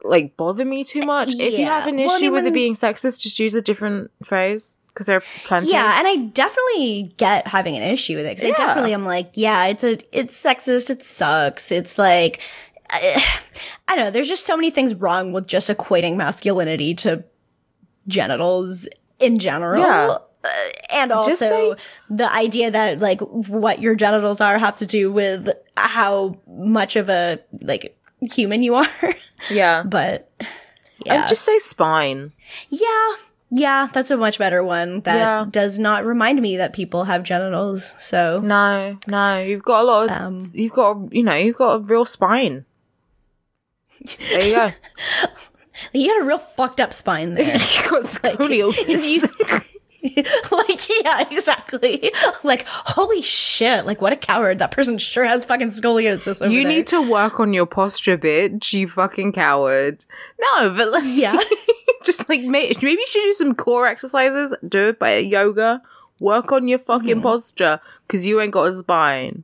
[0.04, 1.34] like bother me too much.
[1.34, 1.90] If you have Yeah.
[1.90, 5.06] an Well, I issue mean, with it being sexist, just use a different phrase because
[5.08, 5.72] there are plenty.
[5.72, 9.32] Yeah, and I definitely get having an issue with it because I definitely am like,
[9.36, 11.72] yeah, it's a, it's sexist, it sucks.
[11.72, 12.42] It's like,
[12.90, 13.24] I,
[13.88, 14.12] I don't know.
[14.12, 17.24] There's just so many things wrong with just equating masculinity to
[18.08, 18.88] genitals
[19.22, 19.82] in general.
[19.82, 20.18] Yeah.
[20.44, 20.50] Uh,
[20.90, 21.74] and also say-
[22.10, 27.10] the idea that like what your genitals are have to do with how much of
[27.10, 28.88] a like human you are.
[29.52, 29.84] yeah.
[29.84, 30.32] but
[31.06, 31.24] Yeah.
[31.24, 32.32] I'd just say spine.
[32.70, 33.16] yeah.
[33.54, 35.46] Yeah, that's a much better one that Yeah.
[35.50, 37.96] does not remind me that people have genitals.
[38.00, 41.76] So No, no, you've got a lot of, Um, you've got, you know, you've got
[41.76, 42.64] a real spine.
[44.32, 44.70] There you go.
[45.94, 47.56] you got a real fucked up spine there.
[47.60, 49.30] scoliosis.
[50.52, 52.12] like, yeah, exactly.
[52.44, 53.86] Like, holy shit.
[53.86, 54.60] Like, what a coward.
[54.60, 56.72] That person sure has fucking scoliosis over you there.
[56.72, 58.74] need to work on your posture, bitch.
[58.74, 60.06] You fucking coward.
[60.40, 61.38] No, but like, Yeah.
[62.04, 64.56] just like may- maybe you should do some core exercises.
[64.68, 65.82] Do it by a yoga.
[66.20, 67.22] Work on your fucking Mm-hmm.
[67.22, 69.44] posture because you ain't got a spine.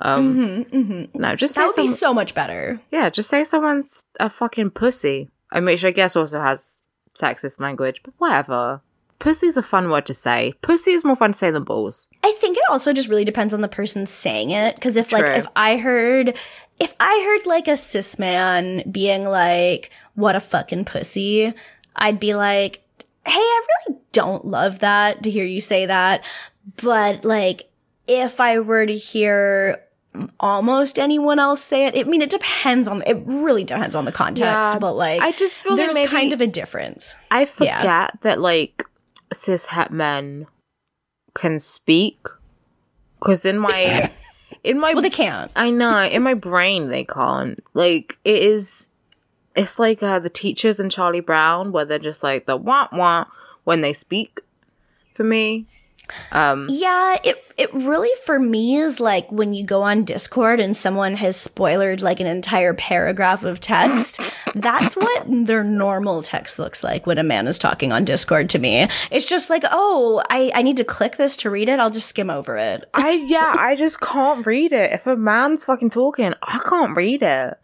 [0.00, 0.66] Um,
[1.14, 2.80] no, just That would be so much better.
[2.90, 5.30] yeah, just say someone's a fucking pussy.
[5.54, 6.80] I mean, which I guess also has
[7.14, 8.82] sexist language, but whatever.
[9.20, 10.52] Pussy's a fun word to say.
[10.60, 12.08] Pussy is more fun to say than balls.
[12.22, 14.78] I think it also just really depends on the person saying it.
[14.80, 16.36] Cause if like, if I heard,
[16.80, 21.54] if I heard like a cis man being like, what a fucking pussy,
[21.96, 22.82] I'd be like,
[23.24, 26.24] hey, I really don't love that to hear you say that.
[26.82, 27.62] But like,
[28.06, 29.83] if I were to hear
[30.40, 34.12] almost anyone else say it, I mean, it depends on, it really depends on the
[34.12, 34.44] context,
[34.74, 34.78] Yeah.
[34.78, 37.14] but like, I just feel there's kind of a difference.
[37.30, 38.84] I forget that like
[39.32, 40.46] cis het men
[41.34, 42.18] can speak
[43.18, 44.10] because in my
[44.64, 45.50] in my Well, they can't.
[45.56, 48.88] I know in my brain they can't like it is
[49.56, 53.24] it's like uh, the teachers in Charlie Brown where they're just like the wah wah
[53.64, 54.40] when they speak
[55.14, 55.66] for me
[56.32, 60.76] um Yeah, it it really for me is like when you go on Discord and
[60.76, 64.20] someone has spoiled like an entire paragraph of text.
[64.54, 68.58] that's what their normal text looks like when a man is talking on Discord to
[68.58, 68.88] me.
[69.10, 71.78] It's just like, oh, I, I need to click this to read it.
[71.78, 72.84] I'll just skim over it.
[72.94, 77.22] I yeah I just can't read it if a man's fucking talking I can't read
[77.22, 77.58] it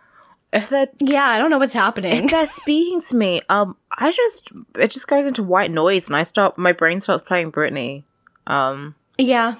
[0.52, 2.24] if they're Yeah, I don't know what's happening.
[2.24, 6.16] if they're speaking to me, um, I just it just goes into white noise, and
[6.16, 8.02] I start my brain starts playing Britney.
[8.50, 9.54] Um, yeah.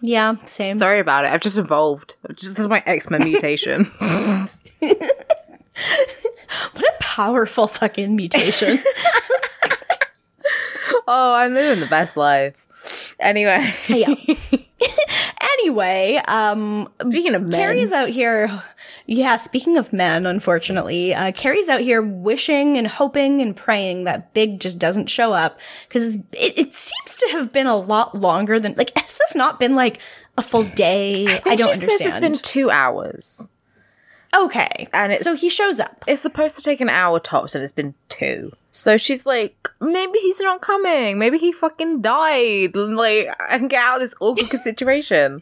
[0.00, 0.76] Yeah, same.
[0.76, 1.32] sorry about it.
[1.32, 2.16] I've just evolved.
[2.34, 3.90] Just this is my X Men mutation.
[6.72, 8.78] What a powerful fucking mutation.
[11.06, 12.66] oh, I'm living the best life.
[13.20, 14.14] Anyway, yeah.
[15.40, 18.62] anyway, um speaking of men, Carrie's out here.
[19.06, 24.34] Yeah, speaking of men, unfortunately, uh, Carrie's out here wishing and hoping and praying that
[24.34, 25.58] Big just doesn't show up
[25.88, 28.92] because it, it seems to have been a lot longer than like.
[28.98, 30.00] Has this not been like
[30.36, 31.26] a full day?
[31.26, 31.98] I, think don't she understand.
[31.98, 33.48] says it's been two hours.
[34.34, 36.04] Okay, and it's- so he shows up.
[36.06, 38.52] It's supposed to take an hour tops, and it's been two.
[38.70, 41.18] So she's like, maybe he's not coming.
[41.18, 42.76] Maybe he fucking died.
[42.76, 45.40] Like, can get out of this awkward situation.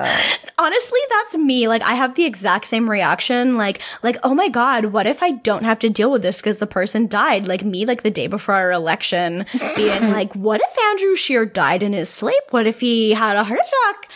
[0.00, 0.22] Uh.
[0.58, 1.68] Honestly, that's me.
[1.68, 3.56] Like, I have the exact same reaction.
[3.56, 6.58] Like, like, oh my god, what if I don't have to deal with this because
[6.58, 7.46] the person died?
[7.46, 9.44] Like me, like the day before our election,
[9.76, 12.42] being like, what if Andrew Scheer died in his sleep?
[12.50, 14.10] What if he had a heart attack?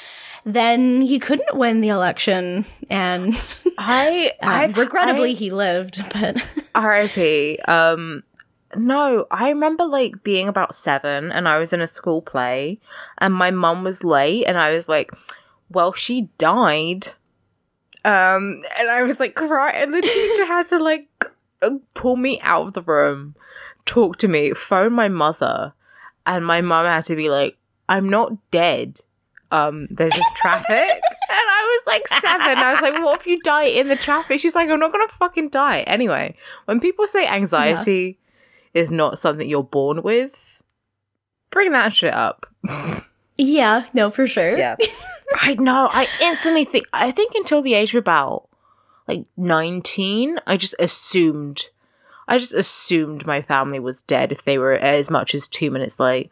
[0.49, 3.35] Then he couldn't win the election, and
[3.79, 6.01] I, um, regrettably I- he lived.
[6.13, 6.37] But
[6.75, 7.59] R.I.P.
[7.67, 8.23] Um,
[8.77, 12.79] no, I remember like being about seven and I was in a school play
[13.19, 15.11] and my mum was late and I was like,
[15.71, 17.09] well, she died.
[18.05, 21.09] Um, and I was like crying and the teacher had to like
[21.95, 23.35] pull me out of the room,
[23.87, 25.73] talk to me, phone my mother
[26.27, 27.57] and my mum had to be like,
[27.89, 29.01] I'm not dead.
[29.51, 30.69] Um, there's just traffic.
[30.71, 32.59] and I was like seven.
[32.59, 34.41] I was like, what if you die in the traffic?
[34.41, 35.81] She's like, I'm not gonna fucking die.
[35.83, 36.35] Anyway,
[36.65, 38.19] when people say anxiety
[38.75, 40.63] is not something you're born with,
[41.51, 42.47] bring that shit up.
[43.39, 44.57] yeah, no, for sure.
[44.57, 44.77] Yeah.
[45.41, 45.89] I know.
[45.91, 48.49] I instantly think, I think until the age of about
[49.09, 51.71] like 19, I just assumed,
[52.29, 55.99] I just assumed my family was dead if they were as much as two minutes
[56.01, 56.31] late.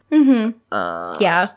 [1.19, 1.51] Yeah.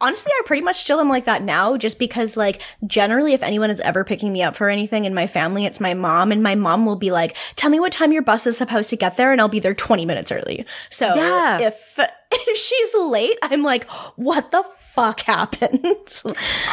[0.00, 3.70] Honestly, I pretty much still am like that now just because, like, generally, if anyone
[3.70, 6.54] is ever picking me up for anything in my family, it's my mom, and my
[6.54, 9.32] mom will be like, Tell me what time your bus is supposed to get there,
[9.32, 10.64] and I'll be there 20 minutes early.
[10.90, 11.60] So Yeah.
[11.60, 11.98] if,
[12.32, 14.64] if she's late, I'm like, What the
[14.94, 15.84] fuck happened?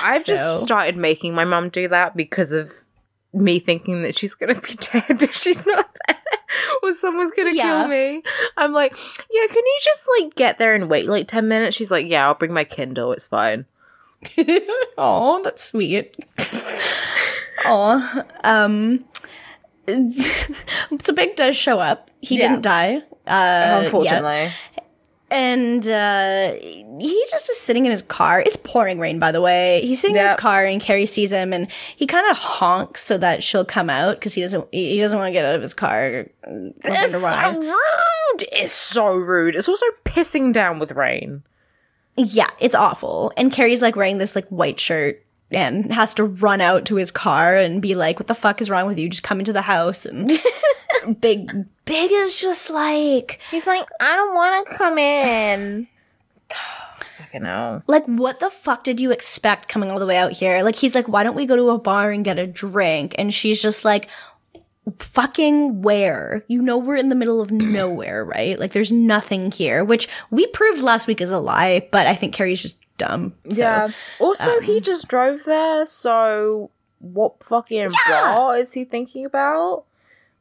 [0.03, 2.71] I've So- just started making my mom do that because of
[3.33, 6.17] me thinking that she's gonna be dead if she's not there
[6.83, 7.63] or someone's gonna Yeah.
[7.63, 8.23] kill me.
[8.57, 8.91] I'm like,
[9.31, 11.75] yeah, can you just like get there and wait like 10 minutes?
[11.75, 13.65] She's like, yeah, I'll bring my Kindle, it's fine.
[14.97, 16.15] Oh, that's sweet.
[17.67, 19.03] Oh, um,
[19.87, 22.11] so Big does show up.
[22.21, 22.49] He Yeah.
[22.49, 23.01] didn't die.
[23.25, 23.81] Uh.
[23.83, 24.51] Unfortunately.
[25.31, 28.41] And uh, he just is sitting in his car.
[28.41, 29.81] It's pouring rain, by the way.
[29.81, 33.17] He's sitting in his car, and Carrie sees him, and he kind of honks so
[33.17, 35.73] that she'll come out because he doesn't he doesn't want to get out of his
[35.73, 36.27] car.
[36.43, 38.47] It's so rude.
[38.51, 39.55] It's so rude.
[39.55, 41.43] It's also pissing down with rain.
[42.15, 43.33] Yeah, it's awful.
[43.35, 47.11] And Carrie's like wearing this like white shirt and has to run out to his
[47.11, 49.09] car and be like, "What the fuck is wrong with you?
[49.09, 50.29] Just come into the house." And
[51.13, 55.87] Big Big is just like, He's like, I don't want to come in.
[57.17, 57.83] Fucking hell.
[57.87, 60.63] like what the fuck did you expect coming all the way out here?
[60.63, 63.33] Like he's like, "Why don't we go to a bar and get a drink?" And
[63.33, 64.09] she's just like,
[64.99, 66.43] fucking where?
[66.47, 68.57] You know we're in the middle of nowhere, right?
[68.59, 72.33] Like there's nothing here, which we proved last week is a lie, but I think
[72.33, 73.33] Carrie's just dumb.
[73.49, 73.61] So.
[73.61, 73.87] yeah.
[74.19, 77.77] Also, he um, just drove there, so what fucking
[78.07, 78.35] Yeah.
[78.35, 79.85] bar is he thinking about?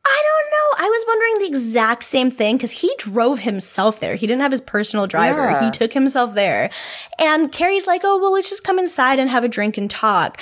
[0.07, 0.87] I don't know.
[0.87, 4.15] I was wondering the exact same thing because he drove himself there.
[4.17, 5.51] He didn't have his personal driver.
[5.51, 5.65] Yeah.
[5.65, 6.71] He took himself there.
[7.19, 10.41] And Carrie's like, oh, well, let's just come inside and have a drink and talk.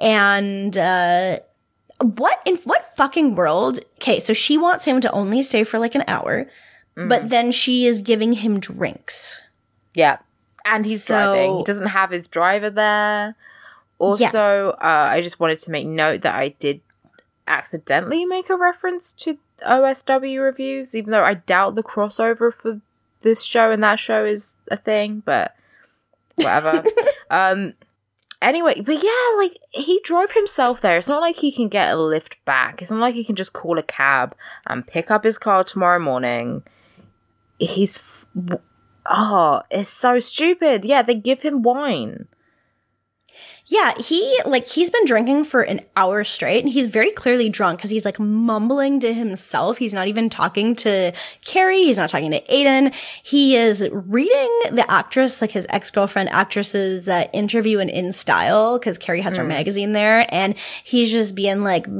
[0.00, 1.38] And, uh,
[2.00, 3.78] what in what fucking world?
[3.96, 6.46] Okay, so she wants him to only stay for like an hour,
[6.96, 9.38] but then she is giving him drinks.
[9.94, 10.18] Yeah.
[10.64, 11.56] And he's So- driving.
[11.58, 13.36] He doesn't have his driver there.
[13.98, 16.80] Also, uh, I just wanted to make note that I did
[17.46, 22.80] accidentally make a reference to OSW reviews, even though I doubt the crossover for
[23.20, 25.54] this show and that show is a thing, but
[26.36, 26.84] whatever.
[27.30, 27.74] um
[28.42, 30.96] anyway, but yeah, like he drove himself there.
[30.96, 32.82] It's not like he can get a lift back.
[32.82, 34.36] It's not like he can just call a cab
[34.66, 36.62] and pick up his car tomorrow morning.
[37.58, 38.26] He's f-
[39.06, 40.84] oh, it's so stupid.
[40.84, 42.28] Yeah, they give him wine.
[43.66, 47.78] Yeah, he like he's been drinking for an hour straight and he's very clearly drunk
[47.78, 49.78] because he's like mumbling to himself.
[49.78, 51.12] He's not even talking to
[51.46, 51.84] Carrie.
[51.84, 52.92] He's not talking to Aidan.
[53.22, 58.98] He is reading the actress, like his ex-girlfriend actress's uh, interview in In Style because
[58.98, 61.94] Carrie has her magazine there and he's just being like, he's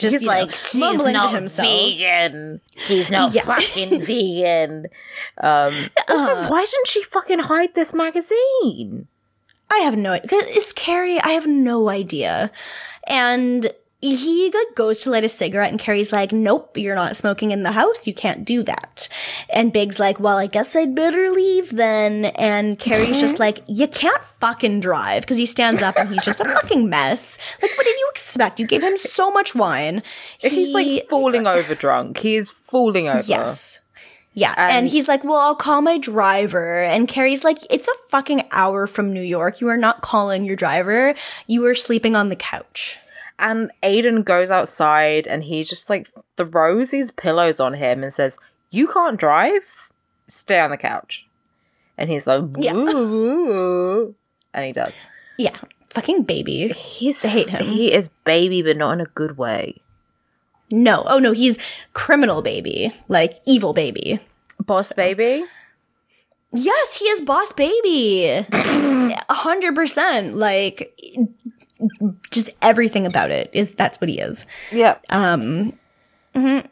[0.00, 1.68] just like know, mumbling to himself.
[1.68, 2.60] vegan.
[2.76, 3.44] She's not Yeah.
[3.44, 4.86] fucking vegan.
[5.38, 5.72] Um,
[6.08, 8.33] also, why didn't she fucking hide this magazine?
[9.70, 10.28] I have no idea.
[10.32, 11.18] It's Carrie.
[11.20, 12.50] I have no idea.
[13.06, 17.50] And he like, goes to light a cigarette and Carrie's like, nope, you're not smoking
[17.52, 18.06] in the house.
[18.06, 19.08] You can't do that.
[19.48, 22.26] And Big's like, well, I guess I'd better leave then.
[22.26, 26.40] And Carrie's just like, you can't fucking drive because he stands up and he's just
[26.40, 27.38] a fucking mess.
[27.62, 28.60] Like, what did you expect?
[28.60, 30.02] You gave him so much wine.
[30.38, 32.18] He's He- like falling over drunk.
[32.18, 33.22] He is falling over.
[33.26, 33.80] Yes.
[34.34, 34.52] Yeah.
[34.56, 36.82] And, And- he's like, well, I'll call my driver.
[36.82, 39.60] And Carrie's like, it's a fucking hour from New York.
[39.60, 41.14] You are not calling your driver.
[41.46, 42.98] You are sleeping on the couch.
[43.38, 48.38] And Aidan goes outside and he just like throws his pillows on him and says,
[48.70, 49.88] You can't drive?
[50.28, 51.26] Stay on the couch.
[51.98, 52.72] And he's like, Yeah.
[54.52, 54.98] And he does.
[55.36, 55.56] Yeah.
[55.90, 56.68] Fucking baby.
[56.68, 57.64] He's I hate him.
[57.64, 59.80] He is baby, but not in a good way.
[60.70, 61.04] No.
[61.06, 61.58] Oh no, he's
[61.92, 62.92] criminal baby.
[63.08, 64.20] Like evil baby.
[64.60, 65.44] Boss baby?
[66.52, 68.46] Yes, he is boss baby.
[68.52, 70.36] A hundred percent.
[70.36, 70.98] Like
[72.30, 74.46] just everything about it is that's what he is.
[74.72, 74.96] Yeah.
[75.10, 75.78] Um,
[76.34, 76.66] mhm.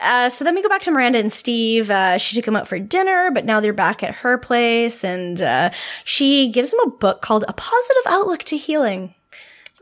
[0.00, 1.90] Uh, so then we go back to Miranda and Steve.
[1.90, 5.40] Uh, she took him out for dinner, but now they're back at her place, and
[5.42, 5.70] uh,
[6.04, 9.14] she gives him a book called "A Positive Outlook to Healing."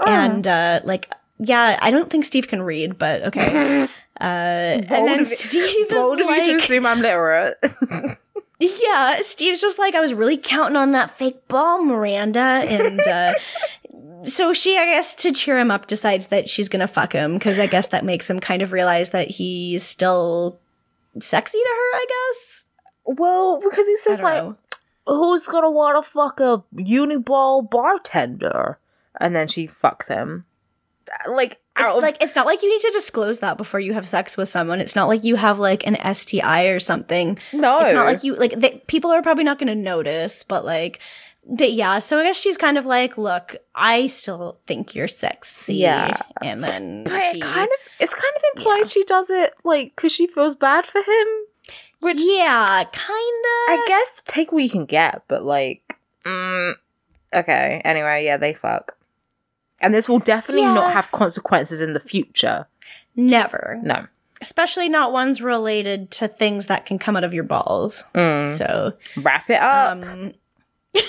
[0.06, 3.88] And uh, like, yeah, I don't think Steve can read, but okay.
[4.18, 7.58] Uh, and then Steve Bold is you to assume I'm literate.
[8.58, 12.40] yeah, Steve's just like, I was really counting on that fake ball, Miranda.
[12.40, 13.34] And uh,
[14.22, 17.34] so she, I guess, to cheer him up, decides that she's going to fuck him
[17.34, 20.58] because I guess that makes him kind of realize that he's still
[21.20, 22.64] sexy to her, I guess.
[23.04, 24.56] well, because he says like, know.
[25.06, 28.78] who's gonna want to fuck a uniball bartender?
[29.20, 30.46] And then she fucks him.
[31.28, 34.36] Like, It's like it's not like you need to disclose that before you have sex
[34.36, 34.80] with someone.
[34.80, 37.38] It's not like you have like an STI or something.
[37.52, 40.64] no, It's not like you like they, people are probably not going to notice, but
[40.64, 41.00] like,
[41.48, 41.98] but yeah.
[42.00, 45.76] So I guess she's kind of like, look, I still think you're sexy.
[45.76, 46.16] Yeah.
[46.42, 49.94] and then But she, it kind of it's kind of implied she does it like
[49.94, 51.26] because she feels bad for him.
[52.00, 53.68] Which yeah, kind of.
[53.70, 56.74] I guess take what you can get, but like, mm,
[57.34, 57.80] okay.
[57.84, 58.95] Anyway, yeah, they fuck,
[59.80, 60.74] and this will definitely Yeah.
[60.74, 62.66] not have consequences in the future.
[63.14, 64.06] Never, No.
[64.40, 68.04] especially not ones related to things that can come out of your balls.
[68.14, 68.46] Mm.
[68.46, 69.92] So, Wrap it up.
[70.04, 70.32] um,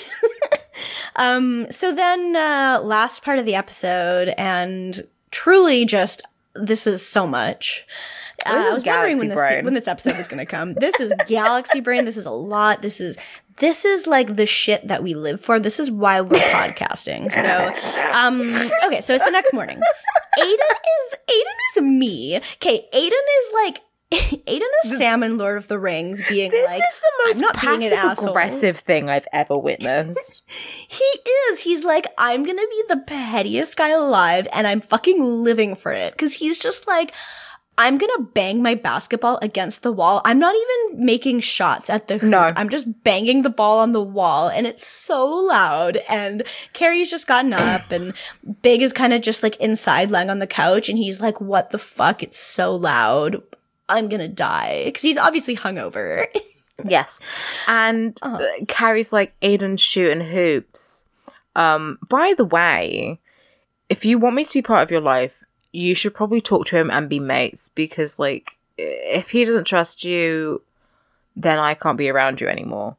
[1.16, 5.00] um, so then, uh, last part of the episode, and
[5.30, 6.22] truly just
[6.54, 7.86] this is so much.
[8.46, 9.64] Uh, This is I was wondering when Galaxy this Brain.
[9.64, 10.74] when this episode was going to come.
[10.74, 12.04] This is Galaxy Brain.
[12.04, 12.82] This is a lot.
[12.82, 13.16] This is
[13.60, 15.58] this is like the shit that we live for.
[15.60, 17.30] This is why we're podcasting.
[17.32, 18.40] So, um,
[18.86, 19.00] okay.
[19.00, 19.80] So it's the next morning.
[20.38, 22.36] Aidan is Aidan is me.
[22.36, 23.80] Okay, Aidan is like.
[24.46, 27.40] Aidan is Sam in Lord of the Rings being This like, is the I'm most
[27.42, 28.28] not being an passive asshole.
[28.30, 30.44] aggressive thing I've ever witnessed.
[30.88, 31.04] He
[31.50, 31.60] is.
[31.60, 36.16] He's like, I'm gonna be the pettiest guy alive, and I'm fucking living for it.
[36.16, 37.12] Cause he's just like,
[37.78, 40.20] I'm gonna bang my basketball against the wall.
[40.24, 42.28] I'm not even making shots at the hoop.
[42.30, 42.52] No.
[42.56, 45.96] I'm just banging the ball on the wall, and it's so loud.
[46.08, 48.12] And Carrie's just gotten up, and
[48.62, 51.70] Big is kind of just like inside, lying on the couch, and he's like, "What
[51.70, 52.22] the fuck?
[52.22, 53.42] It's so loud."
[53.88, 56.26] I'm gonna die because he's obviously hungover.
[56.84, 57.20] Yes.
[57.66, 58.36] And Uh-huh.
[58.36, 61.06] uh, Carrie's like, Aidan's shooting hoops.
[61.56, 63.18] Um, by the way,
[63.88, 66.76] if you want me to be part of your life, you should probably talk to
[66.78, 70.62] him and be mates because, like, if he doesn't trust you,
[71.36, 72.96] then I can't be around you anymore.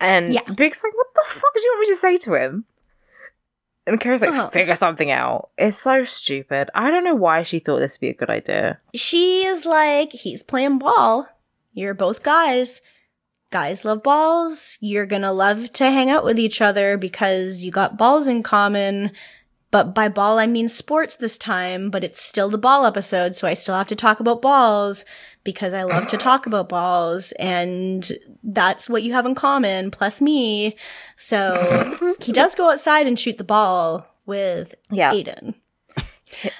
[0.00, 0.42] And Yeah.
[0.54, 2.64] Big's like, what the fuck do you want me to say to him?
[3.86, 4.48] And Carrie's like, Uh-huh.
[4.50, 5.48] figure something out.
[5.56, 6.68] It's so stupid.
[6.74, 8.78] I don't know why she thought this would be a good idea.
[8.94, 11.28] she is like, he's playing ball.
[11.72, 12.80] You're both guys.
[13.50, 14.76] Guys love balls.
[14.82, 19.10] You're gonna love to hang out with each other because you got balls in common.
[19.70, 23.46] But by ball, I mean sports this time, but it's still the ball episode, so
[23.46, 25.04] I still have to talk about balls
[25.44, 28.10] because I love to talk about balls, and
[28.42, 30.74] that's what you have in common, plus me.
[31.16, 35.12] So he does go outside and shoot the ball with Yeah.
[35.12, 35.54] Aidan.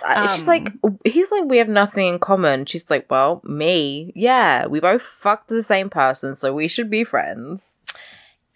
[0.04, 0.70] Uh, she's like,
[1.04, 2.64] he's like, we have nothing in common.
[2.66, 7.04] She's like, well, me, yeah, we both fucked the same person, so we should be
[7.04, 7.74] friends.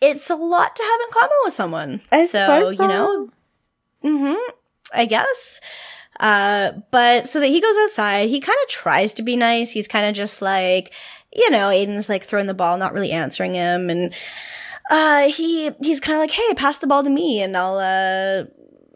[0.01, 2.01] it's a lot to have in common with someone.
[2.11, 2.83] I so, suppose so.
[2.83, 3.31] you know,
[4.03, 4.35] hmm
[4.95, 5.61] I guess.
[6.21, 9.73] Uh, but so that he goes outside, he kind of tries to be nice.
[9.73, 10.93] He's kind of just like,
[11.35, 14.15] you know, Aidan's like throwing the ball, not really answering him, and
[14.91, 18.45] uh, he he's kind of like, hey, pass the ball to me, and I'll uh,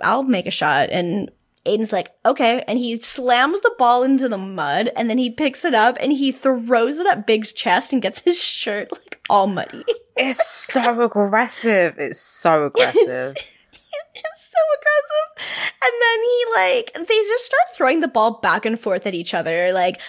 [0.03, 1.31] I'll make a shot, and.
[1.69, 2.63] Aidan's like, okay.
[2.69, 6.13] And he slams the ball into the mud and then he picks it up and
[6.13, 9.85] he throws it at Big's chest and gets his shirt like all muddy.
[10.17, 11.97] It's so aggressive.
[11.99, 13.35] It's so aggressive.
[14.15, 15.73] it's so aggressive.
[15.83, 19.35] And then he like they just start throwing the ball back and forth at each
[19.35, 20.01] other like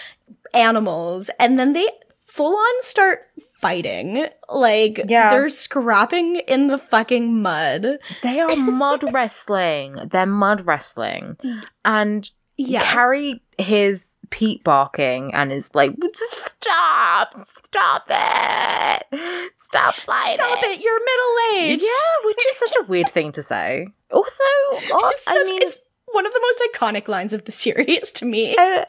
[0.54, 1.30] animals.
[1.38, 3.20] And then they full on start
[3.60, 4.26] fighting.
[4.48, 5.30] Like Yeah.
[5.30, 7.98] they're scrapping in the fucking mud.
[8.22, 9.96] they are mud wrestling.
[10.10, 11.36] They're mud wrestling.
[11.84, 12.80] And Yeah.
[12.82, 19.50] Carrie hears Pete barking and is like, stop, stop it.
[19.56, 20.36] Stop fighting.
[20.36, 21.82] Stop it, you're middle aged.
[21.82, 23.88] Yeah, which is such a weird thing to say.
[24.10, 24.44] Also?
[24.72, 25.78] It's, I mean, it's
[26.12, 28.56] one of the most iconic lines of the series to me.
[28.56, 28.84] uh,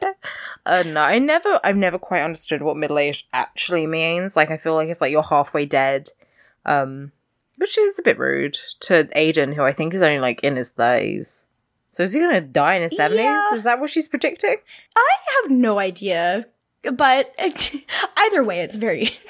[0.66, 4.36] uh, no, I never, I've never quite understood what middle aged actually means.
[4.36, 6.10] Like, I feel like it's like you're halfway dead,
[6.66, 7.12] um,
[7.56, 10.70] which is a bit rude to Aidan, who I think is only like in his
[10.70, 11.46] thirties.
[11.90, 13.24] So is he gonna die in his seventies?
[13.24, 13.54] Yeah.
[13.54, 14.56] Is that what she's predicting?
[14.96, 16.46] I have no idea,
[16.82, 17.34] but
[18.16, 19.10] either way, it's very.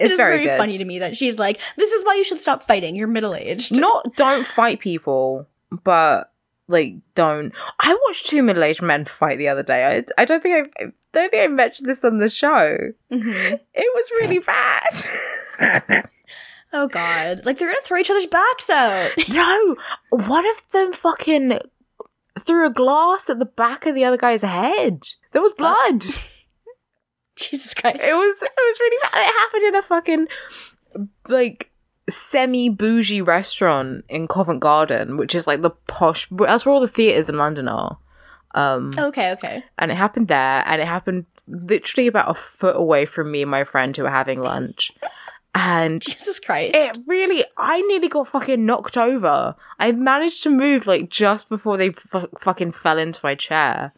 [0.00, 2.40] It's is very very funny to me that she's like, "This is why you should
[2.40, 2.96] stop fighting.
[2.96, 5.46] You're middle aged." Not don't fight people,
[5.84, 6.32] but
[6.68, 7.52] like don't.
[7.80, 10.04] I watched two middle aged men fight the other day.
[10.18, 12.78] I, I don't think I, I don't think I mentioned this on the show.
[13.10, 13.60] Mhm.
[13.74, 14.38] It was really
[15.60, 16.08] bad.
[16.72, 19.10] Oh god, like they're gonna throw each other's backs out.
[19.28, 19.76] no,
[20.10, 21.58] one of them fucking
[22.40, 25.06] threw a glass at the back of the other guy's head.
[25.32, 26.02] There was blood.
[27.36, 28.00] Jesus Christ!
[28.00, 29.20] It was it was really bad.
[29.20, 30.28] It happened in a fucking
[31.28, 31.70] like
[32.08, 36.28] semi bougie restaurant in Covent Garden, which is like the posh.
[36.30, 37.98] That's where all the theaters in London are.
[38.54, 39.64] Um, okay, okay.
[39.78, 43.50] and it happened there, and it happened literally about a foot away from me and
[43.50, 44.92] my friend who were having lunch.
[45.54, 46.72] And Jesus Christ!
[46.74, 49.54] it really, I nearly got fucking knocked over.
[49.78, 53.92] I managed to move like just before they fu- fucking fell into my chair.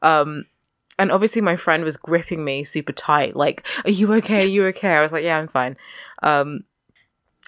[0.00, 0.46] Um,
[0.98, 4.42] and obviously my friend was gripping me super tight, like, "Are you okay?
[4.42, 5.76] Are you okay?" I was like, "Yeah, I'm fine."
[6.22, 6.64] Um,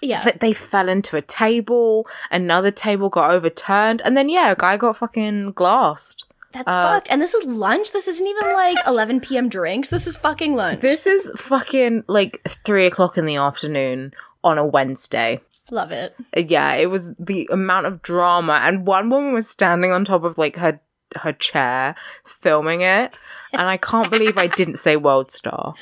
[0.03, 2.07] yeah, but they fell into a table.
[2.31, 6.25] Another table got overturned, and then yeah, a guy got fucking glassed.
[6.53, 7.09] that's uh, fucked.
[7.11, 7.93] And this is lunch.
[7.93, 9.49] This isn't even like 11 p.m.
[9.49, 9.89] drinks.
[9.89, 10.81] This is fucking lunch.
[10.81, 15.41] This is fucking like three o'clock in the afternoon on a Wednesday.
[15.71, 16.15] love it.
[16.37, 20.39] yeah, it was the amount of drama, and one woman was standing on top of
[20.39, 20.81] like her
[21.17, 21.95] her chair
[22.25, 23.15] filming it,
[23.53, 25.75] and I can't believe I didn't say World Star.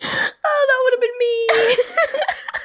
[0.00, 1.76] Oh, that would have been me.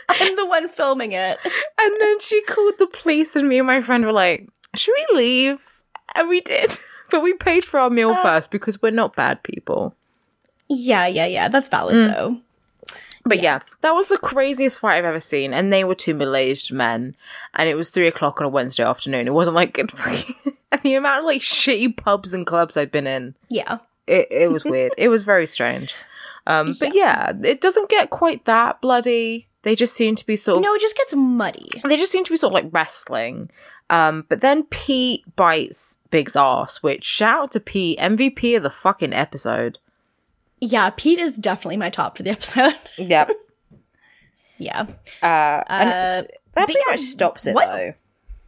[0.29, 1.39] I'm the one filming it.
[1.79, 5.17] And then she called the police, and me and my friend were like, "Should we
[5.17, 5.81] leave?"
[6.15, 6.77] And we did,
[7.09, 9.95] but we paid for our meal uh, first because we're not bad people.
[10.69, 11.47] Yeah, yeah, yeah.
[11.47, 12.13] That's valid mm.
[12.13, 12.37] though.
[13.25, 13.59] But yeah.
[13.81, 15.53] that was the craziest fight I've ever seen.
[15.53, 17.15] And they were two middle aged men.
[17.53, 19.27] And it was three o'clock on a Wednesday afternoon.
[19.27, 20.35] It wasn't like, good fucking.
[20.71, 23.77] and the amount of like shitty pubs and clubs I've been in, Yeah.
[24.07, 24.91] it, it was weird.
[24.97, 25.93] it was very strange.
[26.47, 29.47] Um, but yeah, it doesn't get quite that bloody.
[29.61, 31.69] They just seem to be sort of No, it just gets muddy.
[31.85, 33.49] they just seem to be sort of like wrestling.
[33.89, 38.69] Um, but then Pete bites Big's ass, which shout out to Pete, MVP of the
[38.69, 39.77] fucking episode.
[40.65, 42.73] Yeah, Pete is definitely my top for the episode.
[42.97, 43.29] Yep.
[44.57, 44.85] yeah.
[45.21, 46.23] Uh, Uh,
[46.55, 47.93] that pretty yeah, much stops it what- though.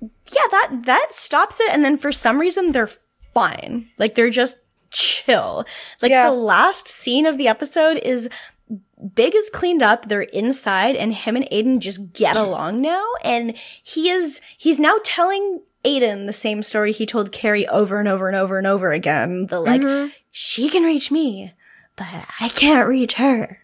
[0.02, 3.90] yeah, that that stops it, and then for some reason they're fine.
[3.98, 4.58] Like they're just
[4.92, 5.66] chill.
[6.02, 6.30] Like Yeah.
[6.30, 8.30] the last scene of the episode is
[9.14, 13.04] Big is cleaned up, they're inside, and him and Aidan just get along now.
[13.24, 18.08] And he is he's now telling Aidan the same story he told Carrie over and
[18.08, 19.48] over and over and over again.
[19.48, 20.12] The like, Mm-hmm.
[20.32, 21.52] she can reach me,
[21.96, 22.08] but
[22.40, 23.60] I can't reach her.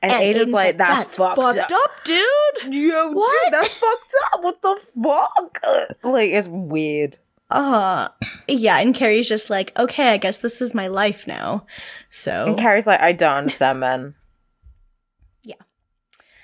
[0.00, 1.68] And, And Aidan's Aidan's like, "That's, fucked, up.
[2.04, 2.72] dude.
[2.74, 3.32] Yo, What?
[3.44, 4.42] dude, that's fucked up.
[4.44, 5.96] What the fuck?
[6.04, 7.18] Like, it's weird.
[7.50, 8.08] Uh
[8.46, 11.64] yeah, and Carrie's just like, okay, I guess this is my life now.
[12.10, 14.14] So And Carrie's like, I don't understand, man.
[15.42, 15.54] Yeah.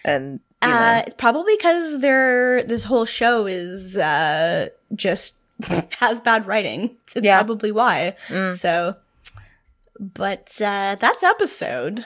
[0.05, 5.37] And you know, uh it's probably because they're this whole show is uh just
[6.01, 6.97] has bad writing.
[7.15, 7.37] It's Yeah.
[7.37, 8.17] probably why.
[8.53, 8.97] So
[9.99, 12.05] but uh that's episode.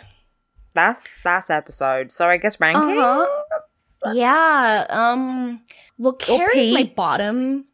[0.75, 2.11] that's that's episode.
[2.13, 2.99] So I guess ranking.
[2.99, 4.13] Uh-huh.
[4.15, 4.87] Yeah.
[4.89, 5.63] Um
[5.99, 7.65] well Carrie's my bottom.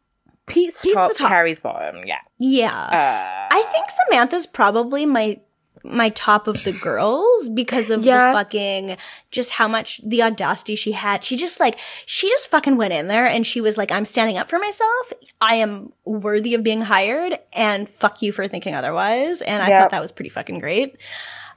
[0.47, 1.29] Pete's, Pete's top, top.
[1.29, 2.03] Carrie's bottom.
[2.05, 2.19] Yeah.
[2.37, 2.69] Yeah.
[2.69, 5.39] Uh, I think Samantha's probably my
[5.85, 8.27] my top of the girls because of Yeah.
[8.27, 8.97] the fucking
[9.31, 11.23] just how much the audacity she had.
[11.23, 14.37] She just like she just fucking went in there and she was like, I'm standing
[14.37, 15.13] up for myself.
[15.41, 19.41] I am worthy of being hired and fuck you for thinking otherwise.
[19.41, 20.97] And I thought that was pretty fucking great.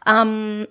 [0.07, 0.67] Um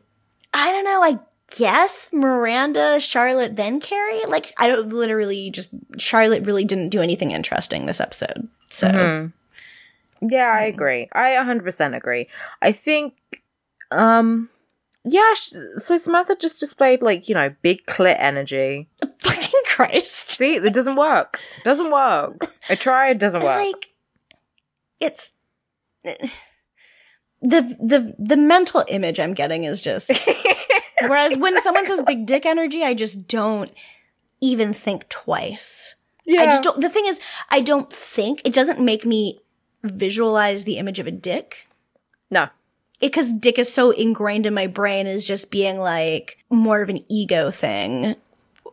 [0.54, 1.20] I don't know, I
[1.58, 4.26] guess Miranda, Charlotte, then Carrie.
[4.28, 8.48] Like I don't literally just Charlotte really didn't do anything interesting this episode.
[8.70, 9.28] So Mm-hmm.
[10.30, 11.08] Yeah, I agree.
[11.14, 12.28] I 100% agree.
[12.60, 13.14] I think,
[13.92, 14.50] um,
[15.04, 18.90] yeah, sh- so Samantha just displayed, like, you know, big clit energy.
[19.20, 20.30] fucking Christ.
[20.32, 21.40] See, it doesn't work.
[21.64, 22.36] Doesn't work.
[22.70, 23.58] I tried, it doesn't work.
[23.58, 23.88] like
[25.00, 25.34] it's
[26.04, 26.30] the
[27.42, 30.12] the the mental image I'm getting is just
[31.02, 33.72] whereas when someone says big dick energy, I just don't
[34.42, 35.96] even think twice.
[36.28, 37.20] I just don't the thing is
[37.50, 39.40] I don't think it doesn't make me
[39.84, 41.68] visualize the image of a dick
[42.30, 42.50] No.
[43.00, 47.00] Because dick is so ingrained in my brain as just being like more of an
[47.10, 48.16] ego thing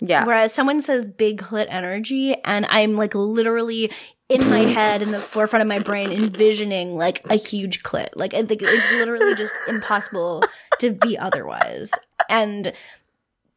[0.01, 0.25] Yeah.
[0.25, 3.93] Whereas someone says big clit energy, and I'm like literally
[4.29, 8.09] in my head, in the forefront of my brain, envisioning like a huge clit.
[8.17, 10.43] Like I think it's literally just impossible
[10.81, 11.93] to be otherwise.
[12.29, 12.73] And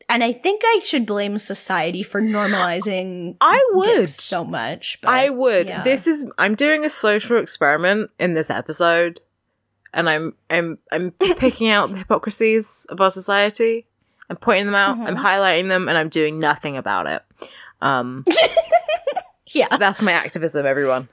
[0.09, 3.35] and I think I should blame society for normalizing.
[3.41, 4.07] I would.
[4.09, 4.99] so much.
[5.01, 5.67] But I would.
[5.67, 5.83] yeah.
[5.83, 9.19] This is I'm doing a social experiment in this episode,
[9.97, 13.85] and I'm I'm I'm picking out the hypocrisies of our society.
[14.29, 14.99] I'm pointing them out.
[14.99, 17.21] I'm highlighting them, and I'm doing nothing about it.
[17.81, 18.25] Um,
[19.53, 21.09] yeah, that's my activism, everyone.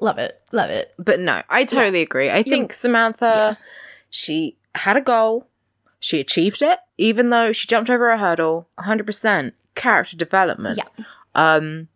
[0.00, 0.94] love it, love it.
[0.98, 2.30] But no, I totally agree.
[2.30, 3.58] I think Samantha,
[4.10, 5.46] she had a goal.
[6.00, 8.68] She achieved it, even though she jumped over a hurdle.
[8.80, 10.78] 100% character development.
[10.78, 11.04] Yeah.
[11.34, 11.88] Um,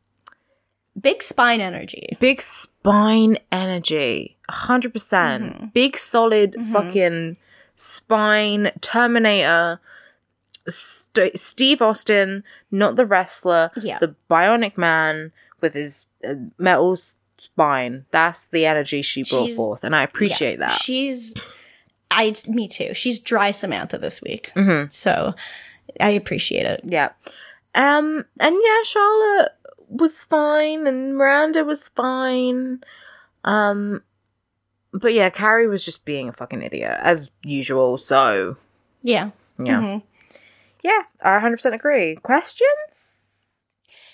[1.00, 2.16] Big spine energy.
[2.20, 5.66] big spine energy 100% Mm-hmm.
[5.74, 7.36] big solid fucking
[7.74, 9.80] spine terminator
[10.68, 13.98] St- steve austin not the wrestler Yeah.
[13.98, 15.30] the bionic man
[15.60, 16.96] with his uh, metal
[17.38, 20.66] spine that's the energy she brought She's- forth and i appreciate Yeah.
[20.66, 21.34] that She's,
[22.10, 22.94] I, me too.
[22.94, 24.52] She's dry Samantha this week.
[24.54, 24.90] Mhm.
[24.92, 25.34] So
[26.00, 26.80] I appreciate it.
[26.84, 27.10] yeah
[27.74, 29.52] um and yeah charlotte
[29.88, 32.80] was fine and miranda was fine
[33.44, 34.02] um
[34.92, 38.56] but yeah carrie was just being a fucking idiot as usual so
[39.02, 39.30] Yeah.
[39.58, 39.80] Yeah.
[39.80, 40.02] Mhm.
[40.82, 42.16] Yeah, I 100% agree.
[42.16, 43.20] Questions?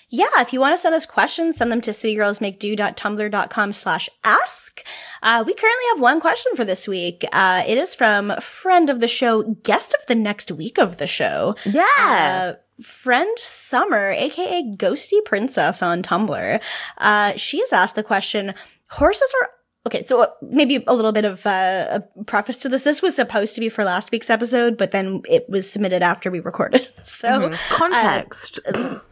[0.09, 4.81] Yeah, if you want to send us questions, send them to citygirlsmakedo.tumblr.com slash ask.
[5.21, 7.25] Uh, we currently have one question for this week.
[7.33, 11.07] Uh, it is from friend of the show, guest of the next week of the
[11.07, 11.55] show.
[11.65, 11.85] Yeah.
[11.97, 16.63] Uh, friend Summer, aka Ghosty Princess on Tumblr.
[16.97, 18.53] Uh, she has asked the question,
[18.91, 19.49] horses are
[19.85, 22.83] Okay, so uh, maybe a little bit of uh, a preface to this.
[22.83, 26.31] This was supposed to be for last week's episode, but then it was submitted after
[26.31, 26.87] we recorded.
[27.05, 28.59] So, Context.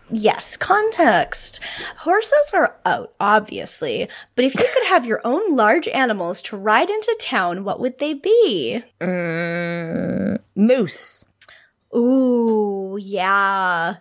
[0.10, 1.60] Yes, context.
[1.98, 6.90] Horses are out, obviously, but if you could have your own large animals to ride
[6.90, 8.82] into town, what would they be?
[9.02, 11.26] Mm, moose.
[11.96, 13.98] Ooh, yeah.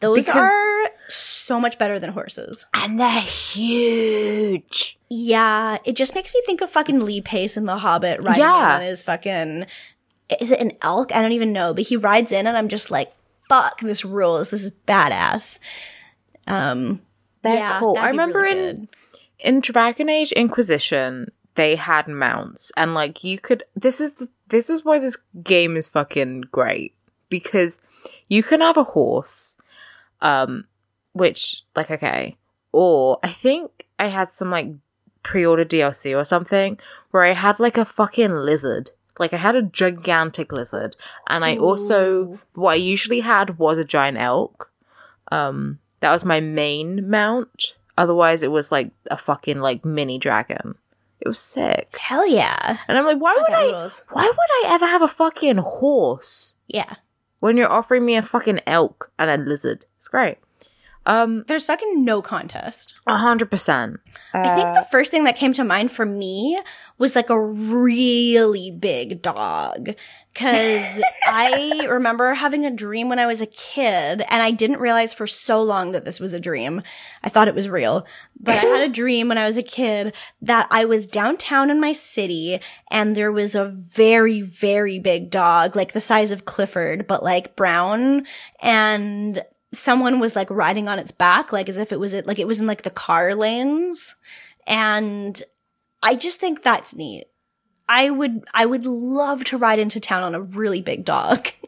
[0.00, 2.66] Those Because- are so much better than horses.
[2.74, 4.98] And they're huge.
[5.08, 8.76] Yeah, it just makes me think of fucking Lee Pace in The Hobbit riding Yeah.
[8.76, 9.66] on his fucking.
[10.40, 11.12] Is it an elk?
[11.14, 13.12] I don't even know, but he rides in, and I'm just like,
[13.48, 14.50] "Fuck, this rules.
[14.50, 15.58] This is badass."
[16.46, 17.02] Um,
[17.42, 17.96] They're yeah, cool.
[17.98, 18.88] I remember really in
[19.40, 23.64] in Dragon Age Inquisition, they had mounts, and like you could.
[23.74, 26.94] This is the, this is why this game is fucking great
[27.28, 27.80] because
[28.28, 29.56] you can have a horse,
[30.22, 30.64] um,
[31.12, 32.36] which like okay,
[32.72, 34.68] or I think I had some like
[35.22, 36.78] pre-order DLC or something
[37.10, 38.90] where I had like a fucking lizard.
[39.18, 40.96] Like I had a gigantic lizard,
[41.28, 44.70] and I also what I usually had was a giant elk.
[45.30, 47.74] Um, that was my main mount.
[47.98, 50.74] Otherwise, it was like a fucking like mini dragon.
[51.20, 53.72] It was sick, Hell yeah, and I'm like, why would I?
[53.72, 54.04] rules.
[54.08, 56.94] Why would I ever have a fucking horse yeah.
[57.40, 59.86] When you're offering me a fucking elk and a lizard?
[59.96, 60.38] It's great.
[61.06, 62.94] Um, There's fucking no contest.
[63.06, 64.00] a hundred percent.
[64.34, 66.60] I think the first thing that came to mind for me
[66.98, 69.90] was like a really big dog.
[70.32, 75.12] Cause I remember having a dream when I was a kid and I didn't realize
[75.12, 76.82] for so long that this was a dream.
[77.22, 78.06] I thought it was real,
[78.38, 81.80] but I had a dream when I was a kid that I was downtown in
[81.80, 87.08] my city and there was a very, very big dog, like the size of Clifford,
[87.08, 88.24] but like brown
[88.60, 92.38] and someone was like riding on its back, like as if it was it, like
[92.38, 94.14] it was in like the car lanes.
[94.66, 95.42] And
[96.02, 97.26] I just think that's neat.
[97.90, 101.48] I would I would love to ride into town on a really big dog.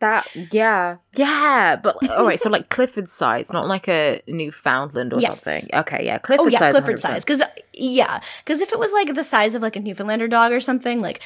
[0.00, 2.40] That yeah yeah, but all right.
[2.40, 5.44] So like Clifford size, not like a Newfoundland or Yes.
[5.44, 5.70] something.
[5.72, 6.72] Okay, yeah, Clifford oh yeah, size.
[6.72, 6.98] Clifford 100%.
[6.98, 7.24] size.
[7.24, 7.40] Cause
[7.72, 11.00] yeah, cause if it was like the size of like a Newfoundlander dog or something,
[11.00, 11.22] like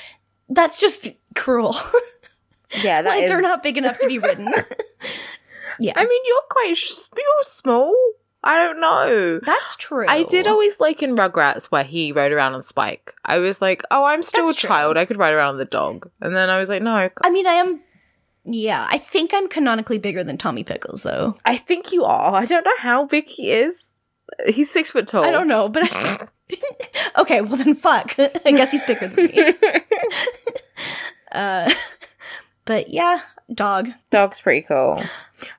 [0.51, 1.75] that's just cruel.
[2.85, 4.53] Yeah, that like is- they're not big enough to be ridden.
[5.81, 7.95] yeah, I mean, you're quite sh- you're small.
[8.47, 9.41] I don't know.
[9.45, 10.07] that's true.
[10.09, 13.13] I did always like in Rugrats where he rode around on Spike.
[13.25, 14.69] I was like, oh, I'm still That's a true.
[14.69, 14.97] child.
[14.97, 16.09] I could ride around on the dog.
[16.21, 17.81] And then I was like, no, I, I mean, I am.
[18.45, 21.37] Yeah, I think I'm canonically bigger than Tommy Pickles, though.
[21.45, 22.37] I think you are.
[22.37, 23.91] I don't know how big he is.
[24.47, 25.25] He's six foot tall.
[25.25, 25.91] I don't know, but
[27.19, 28.15] okay, well then, fuck.
[28.19, 29.55] I guess he's bigger than me.
[31.33, 31.71] uh,
[32.65, 33.89] but yeah, dog.
[34.11, 35.03] Dog's pretty cool.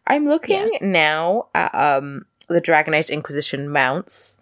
[0.05, 4.38] I'm looking now at um the Dragon Age Inquisition mounts,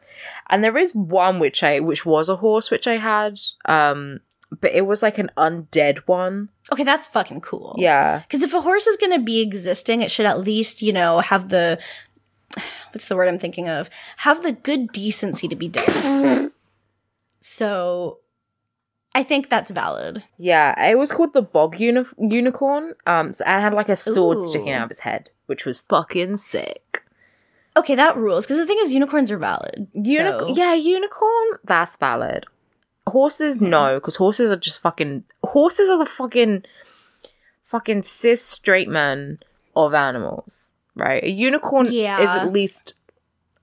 [0.49, 4.19] and there is one which I which was a horse which I had, um,
[4.61, 6.49] but it was like an undead one.
[6.71, 7.75] Okay, that's fucking cool.
[7.77, 10.91] Yeah, Because if a horse is going to be existing, it should at least, you
[10.93, 11.79] know, have the
[12.91, 13.89] what's the word I'm thinking of?
[14.17, 16.51] Have the good decency to be dead.
[17.39, 18.19] so,
[19.13, 20.23] I think that's valid.
[20.37, 20.89] yeah.
[20.89, 22.93] It was called the Bog uni- Unicorn.
[23.05, 24.45] Um, so, and it had like a sword Ooh.
[24.45, 27.04] sticking out of its head, which was fucking sick.
[27.77, 28.45] Okay, that rules.
[28.45, 29.87] Because the thing is, unicorns are valid.
[29.93, 31.47] Uni- so- Yeah, unicorn.
[31.63, 32.45] That's valid.
[33.07, 35.23] Horses, no, because horses are just fucking.
[35.43, 36.63] Horses are the fucking,
[37.63, 39.39] fucking cis straight men
[39.75, 41.23] of animals, right?
[41.23, 42.19] A unicorn Yeah.
[42.21, 42.93] is at least,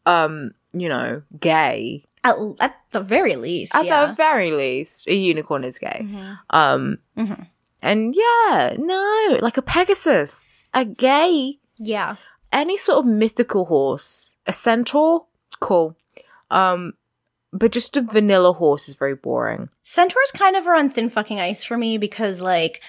[0.07, 2.05] um, you know, gay.
[2.25, 4.07] At, at the very least, At yeah.
[4.07, 6.03] the very least, a unicorn is gay.
[6.05, 6.39] Mhm.
[6.51, 7.47] Um, Mhm.
[7.83, 12.15] and yeah, no, like a Pegasus, a gay Yeah.
[12.53, 15.27] Any sort of mythical horse, a centaur,
[15.61, 15.97] cool.
[16.51, 16.95] Um,
[17.53, 19.69] but just a vanilla horse is very boring.
[19.83, 22.83] Centaurs kind of are on thin fucking ice for me because, like,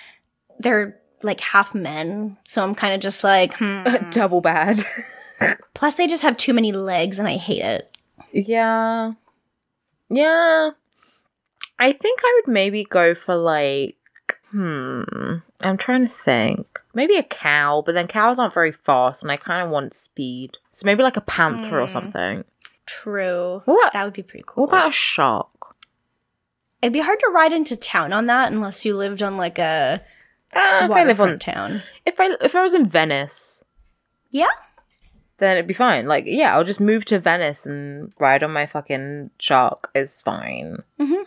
[0.59, 2.37] they're like half men.
[2.45, 3.83] So I'm kind of just like, hmm.
[4.11, 4.83] Double bad.
[5.73, 7.97] Plus, they just have too many legs and I hate it.
[8.31, 9.13] yeah,
[10.09, 10.71] yeah.
[11.79, 13.97] I think I would maybe go for like,
[14.51, 15.03] hmm.
[15.61, 16.72] I'm trying to think.
[16.93, 20.57] Maybe a cow, but then cows aren't very fast, and I kind of want speed.
[20.71, 21.91] So maybe like a panther or Hmm.
[21.91, 22.43] something.
[22.85, 23.61] True.
[23.65, 23.93] What?
[23.93, 24.63] That would be pretty cool.
[24.65, 25.47] What about a shark?
[26.81, 30.01] It'd be hard to ride into town on that unless you lived on like a
[30.55, 31.81] Uh, if I live on, town.
[32.05, 33.63] if I if I was in Venice,
[34.29, 34.49] Yeah.
[35.37, 36.07] then it'd be fine.
[36.07, 39.89] Like, yeah, I'll just move to Venice and ride on my fucking shark.
[39.95, 40.83] It's fine.
[40.99, 41.25] Mhm.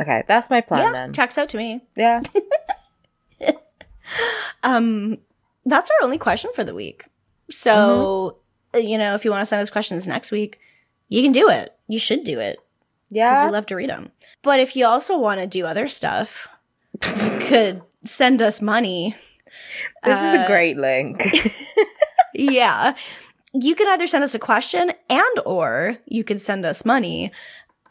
[0.00, 0.92] Okay, that's my plan yeah.
[0.92, 1.12] then.
[1.12, 1.82] Checks out to me.
[1.94, 2.22] yeah.
[4.66, 5.18] Um,
[5.64, 7.04] that's our only question for the week.
[7.50, 8.38] So,
[8.74, 8.76] Mm-hmm.
[8.76, 10.58] uh, you know, if you want to send us questions next week,
[11.08, 11.74] you can do it.
[11.88, 12.58] You should do it
[13.10, 13.30] Yeah.
[13.32, 14.10] because we love to read them.
[14.42, 16.48] But if you also want to do other stuff,
[16.94, 19.14] you could send us money.
[20.04, 21.22] this is a uh, great link.
[22.34, 22.94] yeah.
[23.52, 27.30] you can either send us a question and or you could send us money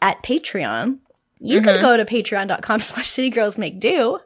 [0.02, 0.98] at Patreon.
[1.38, 4.18] You could go to patreon.com slash citygirls make do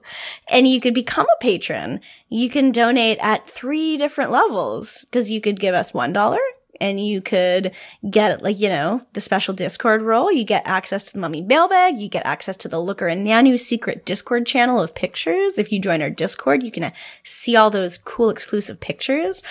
[0.48, 2.00] and you could become a patron.
[2.28, 6.38] You can donate at three different levels because you could give us one dollar
[6.80, 7.72] and you could
[8.08, 10.32] get like, you know, the special Discord role.
[10.32, 12.00] You get access to the mummy mailbag.
[12.00, 15.58] You get access to the Looker and Nanu secret Discord channel of pictures.
[15.58, 16.90] If you join our Discord, you can uh,
[17.22, 19.42] see all those cool exclusive pictures.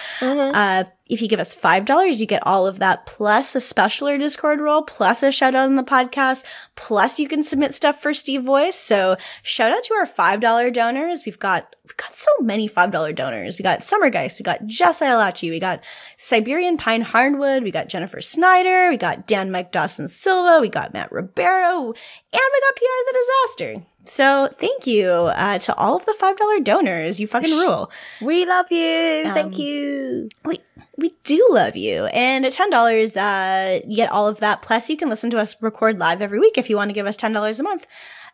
[0.56, 4.62] Uh, if you give us $5, you get all of that plus a specialer Discord
[4.62, 6.46] role, plus a shout out on the podcast,
[6.76, 8.76] plus you can submit stuff for Steve Voice.
[8.76, 11.26] So shout out to our $5 donors.
[11.26, 13.58] We've got, we've got so many $5 donors.
[13.58, 14.40] We got Summer Geist.
[14.40, 15.50] We got Jess Ialachi.
[15.50, 15.82] We got
[16.16, 17.64] Siberian Pine Hardwood.
[17.64, 18.90] We got Jennifer Snyder.
[18.90, 20.60] We got Dan Mike Dawson Silva.
[20.62, 21.94] We got Matt Ribeiro and
[22.34, 23.18] we got Pierre the
[23.58, 23.86] Disaster.
[24.06, 27.20] So thank you uh, to all of the $5 donors.
[27.20, 27.92] You fucking rule.
[28.22, 29.24] We love you.
[29.26, 30.30] Thank Um, you.
[30.46, 30.62] We
[31.00, 32.06] we do love you.
[32.06, 34.62] And at ten dollars, uh, you get all of that.
[34.62, 37.08] Plus, you can listen to us record live every week if you want to give
[37.08, 37.88] us ten dollars a month.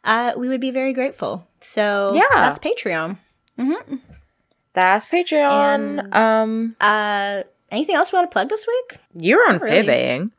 [0.04, 1.48] Uh, we would be very grateful.
[1.60, 2.24] So Yeah.
[2.34, 3.18] that's Patreon.
[4.74, 6.00] That's Patreon.
[6.04, 9.00] And- um, Uh, anything else we want to plug this week?
[9.14, 10.30] you're on really.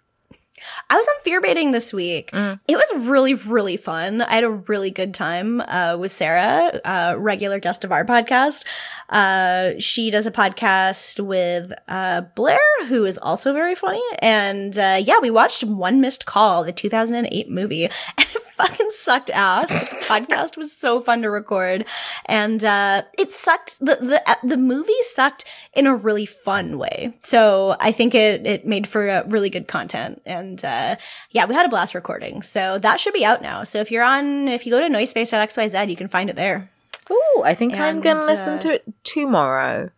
[0.91, 2.31] I was on fear baiting this week.
[2.33, 2.61] Mm.
[2.69, 4.23] It was really, really fun.
[4.23, 8.65] I had a really good time uh, with Sarah, uh, regular guest of our podcast.
[9.09, 14.03] Uh, she does a podcast with uh, Blair, who is also very funny.
[14.21, 19.31] And uh, yeah, we watched One Missed Call, the 2008 movie, and it fucking sucked
[19.31, 19.73] ass.
[19.73, 21.87] But the podcast was so fun to record,
[22.27, 23.79] and uh, it sucked.
[23.81, 27.15] the the The movie sucked in a really fun way.
[27.23, 30.23] So I think it it made for really good content.
[30.25, 30.97] And uh,
[31.31, 32.43] yeah, we had a blast recording.
[32.43, 33.65] So that should be out now.
[33.65, 36.71] So if you're on, if you go to noisepace.xyz, you can find it there.
[37.11, 39.91] Oh, I think I'm gonna listen uh, to it tomorrow.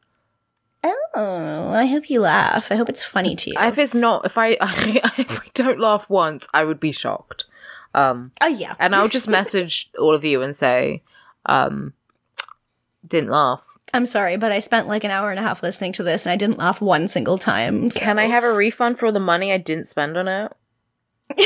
[1.15, 2.71] Oh, I hope you laugh.
[2.71, 3.57] I hope it's funny to you.
[3.59, 7.47] If it's not, if I if I don't laugh once, I would be shocked.
[7.95, 8.75] Um, oh yeah.
[8.79, 11.03] and I'll just message all of you and say,
[11.47, 11.95] um,
[13.07, 13.78] didn't laugh.
[13.95, 16.33] I'm sorry, but I spent like an hour and a half listening to this and
[16.33, 17.91] I didn't laugh one single time.
[17.91, 20.53] so- Can I have a refund for all the money I didn't spend on it?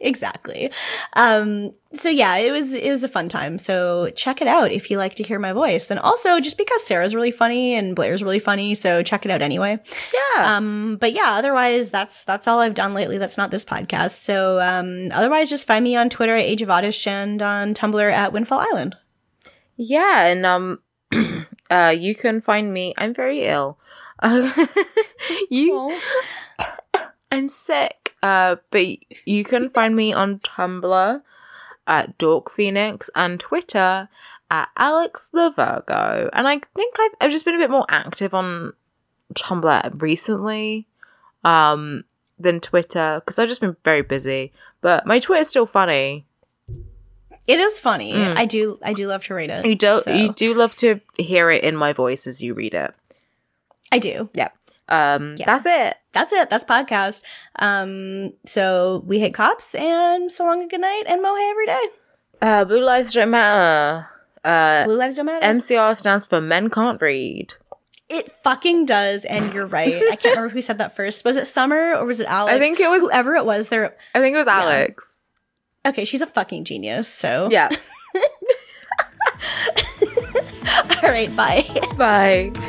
[0.00, 0.72] exactly.
[1.14, 3.58] Um, so yeah, it was it was a fun time.
[3.58, 5.90] So check it out if you like to hear my voice.
[5.90, 9.42] And also just because Sarah's really funny and Blair's really funny, so check it out
[9.42, 9.78] anyway.
[10.14, 10.56] Yeah.
[10.56, 13.18] Um, but yeah, otherwise that's that's all I've done lately.
[13.18, 14.12] That's not this podcast.
[14.12, 18.12] So um, otherwise just find me on Twitter at Age of Oddish and on Tumblr
[18.12, 18.96] at Windfall Island.
[19.76, 20.78] Yeah, and um,
[21.70, 22.94] uh, you can find me.
[22.96, 23.78] I'm very ill.
[24.18, 24.66] Uh,
[25.50, 25.98] you,
[27.32, 28.14] I'm sick.
[28.22, 28.86] Uh, but
[29.26, 31.22] you can find me on Tumblr
[31.86, 34.08] at Dork Phoenix and Twitter
[34.50, 36.30] at Alex the Virgo.
[36.32, 38.74] And I think I've, I've just been a bit more active on
[39.34, 40.86] Tumblr recently,
[41.44, 42.04] um,
[42.38, 44.52] than Twitter because I've just been very busy.
[44.80, 46.26] But my Twitter's still funny.
[47.46, 48.12] It is funny.
[48.12, 48.36] Mm.
[48.36, 49.66] I do I do love to read it.
[49.66, 52.74] You do so- you do love to hear it in my voice as you read
[52.74, 52.94] it.
[53.90, 54.30] I do.
[54.34, 54.48] Yeah.
[54.88, 55.46] Um, Yeah.
[55.46, 55.96] that's it.
[56.12, 56.50] That's it.
[56.50, 57.22] That's podcast.
[57.58, 61.82] Um, so we hate cops and so long and good night and mohe every day.
[62.40, 64.08] Uh, blue lives don't matter.
[64.44, 65.46] Uh, Blue lives don't matter.
[65.46, 67.54] MCR stands for men can't read.
[68.08, 69.94] it fucking does, and you're right.
[70.10, 71.24] I can't remember who said that first.
[71.24, 72.52] Was it Summer or was it Alex?
[72.54, 73.02] I think it was.
[73.02, 73.68] whoever it was.
[73.68, 73.96] There.
[74.14, 75.11] I think it was Alex.
[75.84, 77.08] Okay, she's a fucking genius.
[77.08, 77.68] So Yeah.
[81.02, 81.66] all right, bye.
[81.98, 82.68] Bye.